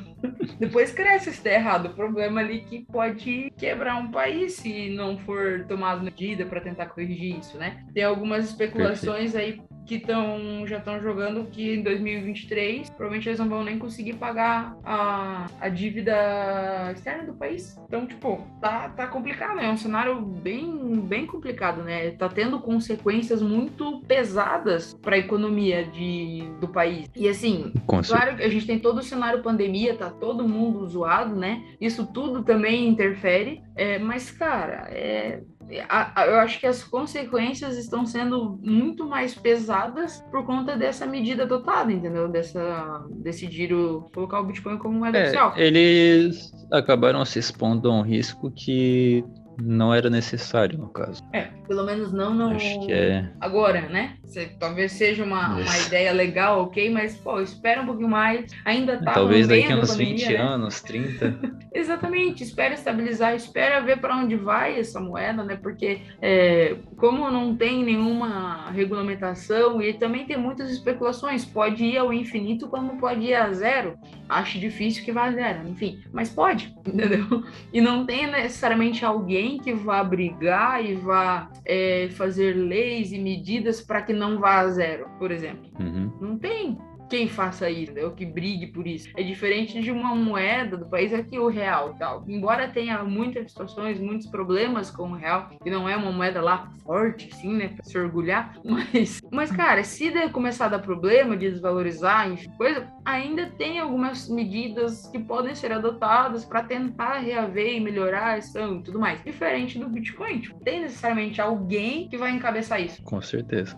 depois 0.57 0.91
cresce 0.93 1.33
se 1.33 1.43
der 1.43 1.55
errado. 1.55 1.87
O 1.87 1.93
problema 1.93 2.39
ali 2.39 2.59
é 2.59 2.69
que 2.69 2.85
pode 2.85 3.51
quebrar 3.57 3.97
um 3.97 4.09
país 4.09 4.53
se 4.53 4.89
não 4.89 5.17
for 5.17 5.65
tomado 5.67 6.01
medida 6.01 6.45
para 6.45 6.61
tentar 6.61 6.85
corrigir 6.85 7.37
isso, 7.39 7.57
né? 7.57 7.83
Tem 7.93 8.03
algumas 8.03 8.45
especulações 8.45 9.33
Perfeito. 9.33 9.61
aí 9.61 9.74
que 9.85 9.99
tão, 9.99 10.65
já 10.65 10.77
estão 10.77 10.99
jogando 10.99 11.45
que 11.45 11.75
em 11.75 11.83
2023 11.83 12.89
provavelmente 12.89 13.29
eles 13.29 13.39
não 13.39 13.47
vão 13.47 13.63
nem 13.63 13.77
conseguir 13.77 14.13
pagar 14.13 14.75
a, 14.83 15.47
a 15.59 15.69
dívida 15.69 16.91
externa 16.91 17.23
do 17.23 17.33
país. 17.33 17.79
Então, 17.87 18.05
tipo, 18.05 18.45
tá, 18.59 18.89
tá 18.89 19.07
complicado, 19.07 19.55
né? 19.55 19.65
É 19.65 19.69
um 19.69 19.77
cenário 19.77 20.19
bem, 20.21 20.99
bem 21.01 21.25
complicado, 21.25 21.83
né? 21.83 22.11
Tá 22.11 22.27
tendo 22.27 22.59
consequências 22.59 23.41
muito 23.41 24.01
pesadas 24.01 24.93
para 25.01 25.15
a 25.15 25.19
economia 25.19 25.85
de, 25.85 26.43
do 26.59 26.67
país. 26.67 27.09
E 27.15 27.27
assim, 27.27 27.71
claro 28.07 28.37
que 28.37 28.43
a 28.43 28.49
gente 28.49 28.65
tem 28.65 28.79
todo 28.79 28.99
o 28.99 29.03
cenário 29.03 29.43
pandemia, 29.43 29.95
tá 29.95 30.09
todo 30.09 30.47
mundo 30.47 30.87
zoado, 30.87 31.35
né? 31.35 31.63
Isso 31.79 32.05
tudo 32.07 32.43
também 32.43 32.87
interfere, 32.87 33.61
é, 33.75 33.99
mas, 33.99 34.31
cara, 34.31 34.87
é, 34.89 35.41
eu 35.69 36.35
acho 36.37 36.59
que 36.59 36.67
as 36.67 36.83
consequências 36.83 37.77
estão 37.77 38.05
sendo 38.05 38.59
muito 38.61 39.05
mais 39.07 39.33
pesadas 39.33 40.23
por 40.29 40.45
conta 40.45 40.77
dessa 40.77 41.05
medida 41.05 41.43
adotada, 41.43 41.91
entendeu? 41.91 42.27
Dessa, 42.27 43.03
decidiram 43.09 44.05
colocar 44.13 44.39
o 44.39 44.43
Bitcoin 44.45 44.77
como 44.77 44.99
moeda 44.99 45.17
é, 45.17 45.23
oficial. 45.23 45.53
Eles 45.57 46.51
acabaram 46.71 47.25
se 47.25 47.39
expondo 47.39 47.89
a 47.89 47.93
um 47.93 48.01
risco 48.01 48.51
que 48.51 49.23
não 49.57 49.93
era 49.93 50.09
necessário, 50.09 50.77
no 50.77 50.89
caso. 50.89 51.21
É, 51.33 51.47
pelo 51.67 51.83
menos 51.83 52.11
não 52.11 52.33
no... 52.33 52.55
Acho 52.55 52.79
que 52.85 52.91
é... 52.91 53.29
agora, 53.39 53.81
né? 53.81 54.17
talvez 54.59 54.91
seja 54.91 55.23
uma, 55.23 55.55
uma 55.55 55.77
ideia 55.87 56.11
legal, 56.11 56.63
ok, 56.63 56.89
mas, 56.89 57.15
pô, 57.15 57.39
espera 57.39 57.81
um 57.81 57.85
pouquinho 57.85 58.09
mais. 58.09 58.51
Ainda 58.65 58.97
tá 58.97 59.13
Talvez 59.13 59.47
daqui 59.47 59.71
a 59.71 59.77
uns 59.77 59.91
pandemia, 59.91 60.15
20 60.15 60.29
né? 60.29 60.37
anos, 60.37 60.81
30. 60.81 61.39
Exatamente, 61.73 62.43
espera 62.43 62.73
estabilizar, 62.73 63.35
espera 63.35 63.81
ver 63.81 63.99
para 63.99 64.15
onde 64.15 64.35
vai 64.35 64.79
essa 64.79 64.99
moeda, 64.99 65.43
né? 65.43 65.57
Porque 65.61 66.01
é, 66.21 66.75
como 66.97 67.29
não 67.29 67.55
tem 67.55 67.83
nenhuma 67.83 68.71
regulamentação 68.71 69.81
e 69.81 69.93
também 69.93 70.25
tem 70.25 70.37
muitas 70.37 70.69
especulações, 70.71 71.45
pode 71.45 71.83
ir 71.83 71.97
ao 71.97 72.13
infinito 72.13 72.67
como 72.67 72.97
pode 72.97 73.21
ir 73.21 73.35
a 73.35 73.51
zero. 73.51 73.97
Acho 74.27 74.59
difícil 74.59 75.03
que 75.03 75.11
vá 75.11 75.25
a 75.25 75.31
zero, 75.31 75.67
enfim, 75.67 76.01
mas 76.11 76.29
pode, 76.29 76.73
entendeu? 76.85 77.43
E 77.71 77.79
não 77.79 78.05
tem 78.05 78.27
necessariamente 78.27 79.05
alguém 79.05 79.44
que 79.59 79.73
vá 79.73 80.03
brigar 80.03 80.83
e 80.83 80.95
vá 80.95 81.49
é, 81.65 82.09
fazer 82.11 82.53
leis 82.53 83.11
e 83.11 83.19
medidas 83.19 83.81
para 83.81 84.01
que 84.01 84.13
não 84.13 84.39
vá 84.39 84.59
a 84.59 84.69
zero, 84.69 85.07
por 85.19 85.31
exemplo. 85.31 85.69
Uhum. 85.79 86.11
Não 86.19 86.37
tem 86.37 86.77
quem 87.15 87.29
faça 87.29 87.69
isso, 87.69 87.93
né? 87.93 88.01
que 88.13 88.25
brigue 88.25 88.67
por 88.67 88.85
isso. 88.85 89.07
É 89.15 89.23
diferente 89.23 89.81
de 89.81 89.89
uma 89.89 90.13
moeda 90.13 90.75
do 90.75 90.85
país 90.85 91.13
aqui, 91.13 91.39
o 91.39 91.47
real 91.47 91.95
tal. 91.97 92.25
Embora 92.27 92.67
tenha 92.67 93.01
muitas 93.05 93.51
situações, 93.51 94.01
muitos 94.01 94.27
problemas 94.27 94.91
com 94.91 95.11
o 95.11 95.15
real, 95.15 95.49
e 95.63 95.69
não 95.69 95.87
é 95.87 95.95
uma 95.95 96.11
moeda 96.11 96.41
lá 96.41 96.73
forte, 96.83 97.29
assim, 97.31 97.53
né? 97.53 97.69
Pra 97.69 97.85
se 97.85 97.97
orgulhar. 97.97 98.53
Mas, 98.65 99.21
mas 99.31 99.51
cara, 99.51 99.83
se 99.83 100.11
der, 100.11 100.31
começar 100.31 100.65
a 100.65 100.69
dar 100.69 100.79
problema, 100.79 101.37
de 101.37 101.49
desvalorizar, 101.49 102.29
enfim, 102.29 102.49
coisa, 102.57 102.87
ainda 103.05 103.45
tem 103.57 103.79
algumas 103.79 104.27
medidas 104.27 105.07
que 105.07 105.19
podem 105.19 105.55
ser 105.55 105.71
adotadas 105.71 106.43
para 106.43 106.63
tentar 106.63 107.19
reaver 107.19 107.75
e 107.75 107.79
melhorar 107.79 108.33
a 108.33 108.35
ação 108.35 108.79
e 108.79 108.83
tudo 108.83 108.99
mais. 108.99 109.23
Diferente 109.23 109.79
do 109.79 109.87
Bitcoin, 109.87 110.39
tipo, 110.39 110.59
tem 110.63 110.81
necessariamente 110.81 111.39
alguém 111.39 112.09
que 112.09 112.17
vai 112.17 112.31
encabeçar 112.31 112.81
isso. 112.81 113.01
Com 113.03 113.21
certeza. 113.21 113.75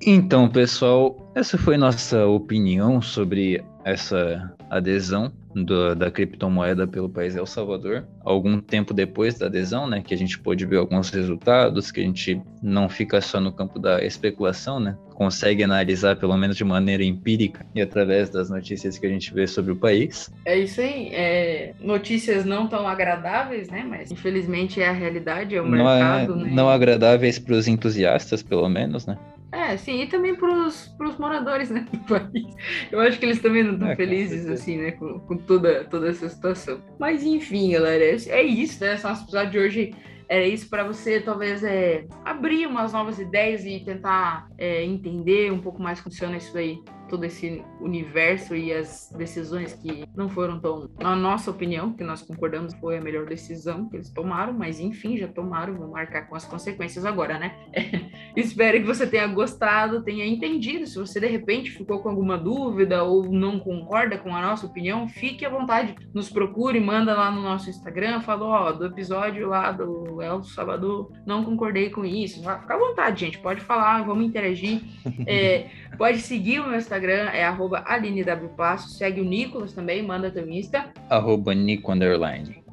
Então, 0.00 0.48
pessoal, 0.48 1.31
essa 1.34 1.56
foi 1.56 1.76
nossa 1.76 2.26
opinião 2.26 3.00
sobre 3.00 3.62
essa 3.84 4.52
adesão 4.70 5.32
do, 5.54 5.94
da 5.94 6.10
criptomoeda 6.10 6.86
pelo 6.86 7.08
país 7.08 7.36
El 7.36 7.46
Salvador. 7.46 8.06
Algum 8.24 8.60
tempo 8.60 8.94
depois 8.94 9.38
da 9.38 9.46
adesão, 9.46 9.86
né, 9.86 10.02
que 10.02 10.14
a 10.14 10.16
gente 10.16 10.38
pôde 10.38 10.64
ver 10.64 10.76
alguns 10.76 11.10
resultados, 11.10 11.90
que 11.90 12.00
a 12.00 12.04
gente 12.04 12.40
não 12.62 12.88
fica 12.88 13.20
só 13.20 13.40
no 13.40 13.52
campo 13.52 13.78
da 13.78 14.02
especulação, 14.04 14.80
né, 14.80 14.96
consegue 15.14 15.62
analisar 15.62 16.16
pelo 16.16 16.36
menos 16.36 16.56
de 16.56 16.64
maneira 16.64 17.04
empírica 17.04 17.66
e 17.74 17.80
através 17.80 18.30
das 18.30 18.48
notícias 18.48 18.98
que 18.98 19.06
a 19.06 19.10
gente 19.10 19.32
vê 19.34 19.46
sobre 19.46 19.72
o 19.72 19.76
país. 19.76 20.30
É 20.44 20.58
isso 20.58 20.80
aí, 20.80 21.08
é, 21.12 21.74
notícias 21.80 22.44
não 22.44 22.66
tão 22.66 22.86
agradáveis, 22.88 23.68
né, 23.68 23.84
mas 23.86 24.10
infelizmente 24.10 24.80
é 24.80 24.88
a 24.88 24.92
realidade, 24.92 25.54
é 25.54 25.60
o 25.60 25.66
não 25.66 25.88
é 25.88 25.98
mercado, 25.98 26.32
é, 26.32 26.44
né? 26.44 26.50
Não 26.52 26.68
agradáveis 26.68 27.38
para 27.38 27.54
os 27.54 27.68
entusiastas, 27.68 28.42
pelo 28.42 28.68
menos, 28.68 29.06
né? 29.06 29.18
É, 29.52 29.76
sim, 29.76 30.00
e 30.00 30.06
também 30.06 30.34
para 30.34 30.50
os 30.50 31.18
moradores 31.18 31.70
né, 31.70 31.86
do 31.92 31.98
país. 32.00 32.56
Eu 32.90 33.00
acho 33.00 33.18
que 33.18 33.26
eles 33.26 33.40
também 33.40 33.62
não 33.62 33.74
estão 33.74 33.90
é, 33.90 33.96
felizes, 33.96 34.48
assim, 34.48 34.78
né, 34.78 34.92
com, 34.92 35.20
com, 35.20 35.36
toda, 35.36 35.84
toda 35.84 36.08
essa 36.08 36.26
situação. 36.28 36.80
Mas, 36.98 37.22
enfim, 37.22 37.72
galera, 37.72 38.02
é, 38.02 38.16
é 38.28 38.42
isso, 38.42 38.82
né? 38.82 38.94
Esse 38.94 39.04
nosso 39.04 39.24
episódio 39.24 39.50
de 39.50 39.58
hoje 39.58 39.94
era 40.26 40.46
isso 40.46 40.70
para 40.70 40.82
você, 40.82 41.20
talvez, 41.20 41.62
é, 41.62 42.06
abrir 42.24 42.66
umas 42.66 42.94
novas 42.94 43.18
ideias 43.18 43.66
e 43.66 43.80
tentar 43.80 44.48
é, 44.56 44.82
entender 44.82 45.52
um 45.52 45.60
pouco 45.60 45.82
mais 45.82 46.00
como 46.00 46.12
funciona 46.12 46.38
isso 46.38 46.56
aí 46.56 46.78
todo 47.12 47.24
esse 47.24 47.62
universo 47.78 48.56
e 48.56 48.72
as 48.72 49.10
decisões 49.14 49.74
que 49.74 50.08
não 50.16 50.30
foram 50.30 50.58
tão, 50.58 50.88
na 50.98 51.14
nossa 51.14 51.50
opinião, 51.50 51.92
que 51.92 52.02
nós 52.02 52.22
concordamos 52.22 52.72
foi 52.76 52.96
a 52.96 53.02
melhor 53.02 53.26
decisão 53.26 53.86
que 53.90 53.96
eles 53.96 54.08
tomaram, 54.08 54.54
mas 54.54 54.80
enfim, 54.80 55.18
já 55.18 55.28
tomaram, 55.28 55.74
vão 55.74 55.90
marcar 55.90 56.22
com 56.22 56.34
as 56.34 56.46
consequências 56.46 57.04
agora, 57.04 57.38
né? 57.38 57.54
Espero 58.36 58.78
que 58.78 58.86
você 58.86 59.06
tenha 59.06 59.26
gostado, 59.26 60.02
tenha 60.02 60.26
entendido. 60.26 60.86
Se 60.86 60.98
você 60.98 61.20
de 61.20 61.26
repente 61.26 61.70
ficou 61.70 62.00
com 62.00 62.08
alguma 62.08 62.38
dúvida 62.38 63.02
ou 63.02 63.30
não 63.30 63.58
concorda 63.58 64.18
com 64.18 64.34
a 64.34 64.42
nossa 64.42 64.66
opinião, 64.66 65.08
fique 65.08 65.44
à 65.44 65.50
vontade, 65.50 65.94
nos 66.14 66.30
procure, 66.30 66.80
manda 66.80 67.14
lá 67.14 67.30
no 67.30 67.42
nosso 67.42 67.68
Instagram, 67.68 68.20
falou, 68.20 68.48
ó, 68.48 68.72
do 68.72 68.86
episódio 68.86 69.48
lá 69.48 69.72
do 69.72 70.20
El 70.22 70.42
Salvador, 70.42 71.12
não 71.26 71.44
concordei 71.44 71.90
com 71.90 72.04
isso. 72.04 72.40
Fica 72.40 72.74
à 72.74 72.78
vontade, 72.78 73.20
gente, 73.20 73.38
pode 73.38 73.60
falar, 73.60 74.04
vamos 74.04 74.24
interagir. 74.24 74.80
É, 75.24 75.68
pode 75.96 76.18
seguir 76.18 76.60
o 76.60 76.68
meu 76.68 76.78
Instagram 76.78 77.30
é 77.32 77.44
arroba 77.44 77.84
AlineWPasso. 77.86 78.90
Segue 78.90 79.20
o 79.20 79.24
Nicolas 79.24 79.72
também, 79.72 80.02
manda 80.02 80.30
teu 80.30 80.48
Insta. 80.48 80.90
Arroba 81.08 81.54
Nico 81.54 81.92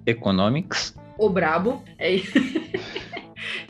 Economics. 0.06 0.95
O 1.17 1.30
Brabo. 1.30 1.84
É 1.98 2.12
isso. 2.12 2.39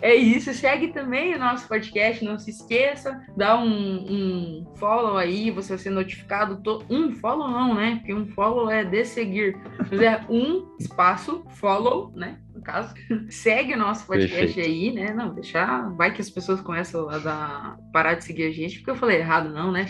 é 0.01 0.15
isso. 0.15 0.53
Segue 0.53 0.89
também 0.89 1.35
o 1.35 1.39
nosso 1.39 1.67
podcast. 1.67 2.23
Não 2.23 2.37
se 2.37 2.51
esqueça. 2.51 3.19
Dá 3.35 3.57
um, 3.57 3.65
um 3.67 4.73
follow 4.77 5.17
aí. 5.17 5.51
Você 5.51 5.69
vai 5.69 5.77
ser 5.77 5.89
notificado. 5.89 6.61
To... 6.61 6.83
Um 6.89 7.11
follow 7.13 7.49
não, 7.49 7.75
né? 7.75 7.97
Porque 7.97 8.13
um 8.13 8.27
follow 8.27 8.69
é 8.69 8.83
de 8.83 9.05
seguir. 9.05 9.57
Mas 9.77 10.01
é 10.01 10.25
um 10.29 10.75
espaço 10.79 11.43
follow, 11.49 12.11
né? 12.15 12.37
no 12.59 12.61
caso. 12.61 12.93
Segue 13.29 13.73
o 13.73 13.77
nosso 13.77 14.05
podcast 14.05 14.53
Perfeito. 14.53 14.69
aí, 14.69 14.91
né? 14.91 15.13
Não, 15.13 15.33
deixar. 15.33 15.89
Vai 15.95 16.13
que 16.13 16.21
as 16.21 16.29
pessoas 16.29 16.61
começam 16.61 17.09
a 17.09 17.17
dar, 17.17 17.77
parar 17.91 18.15
de 18.15 18.25
seguir 18.25 18.43
a 18.43 18.51
gente, 18.51 18.77
porque 18.77 18.91
eu 18.91 18.95
falei 18.95 19.17
errado, 19.17 19.49
não, 19.49 19.71
né? 19.71 19.87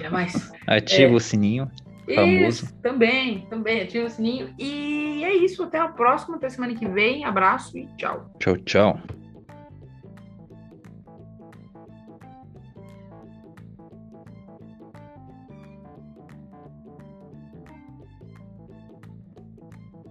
É 0.00 0.08
mais. 0.08 0.50
Ativa 0.66 1.12
é... 1.12 1.14
o 1.14 1.20
sininho. 1.20 1.70
Famoso. 2.14 2.64
Isso, 2.64 2.74
também, 2.80 3.46
também, 3.50 3.82
ativa 3.82 4.06
o 4.06 4.10
sininho. 4.10 4.54
E 4.58 5.22
é 5.22 5.36
isso, 5.36 5.62
até 5.62 5.78
a 5.78 5.88
próxima, 5.88 6.36
até 6.36 6.48
semana 6.48 6.74
que 6.74 6.88
vem. 6.88 7.22
Abraço 7.22 7.76
e 7.76 7.86
tchau. 7.98 8.30
Tchau, 8.38 8.56
tchau. 8.56 9.00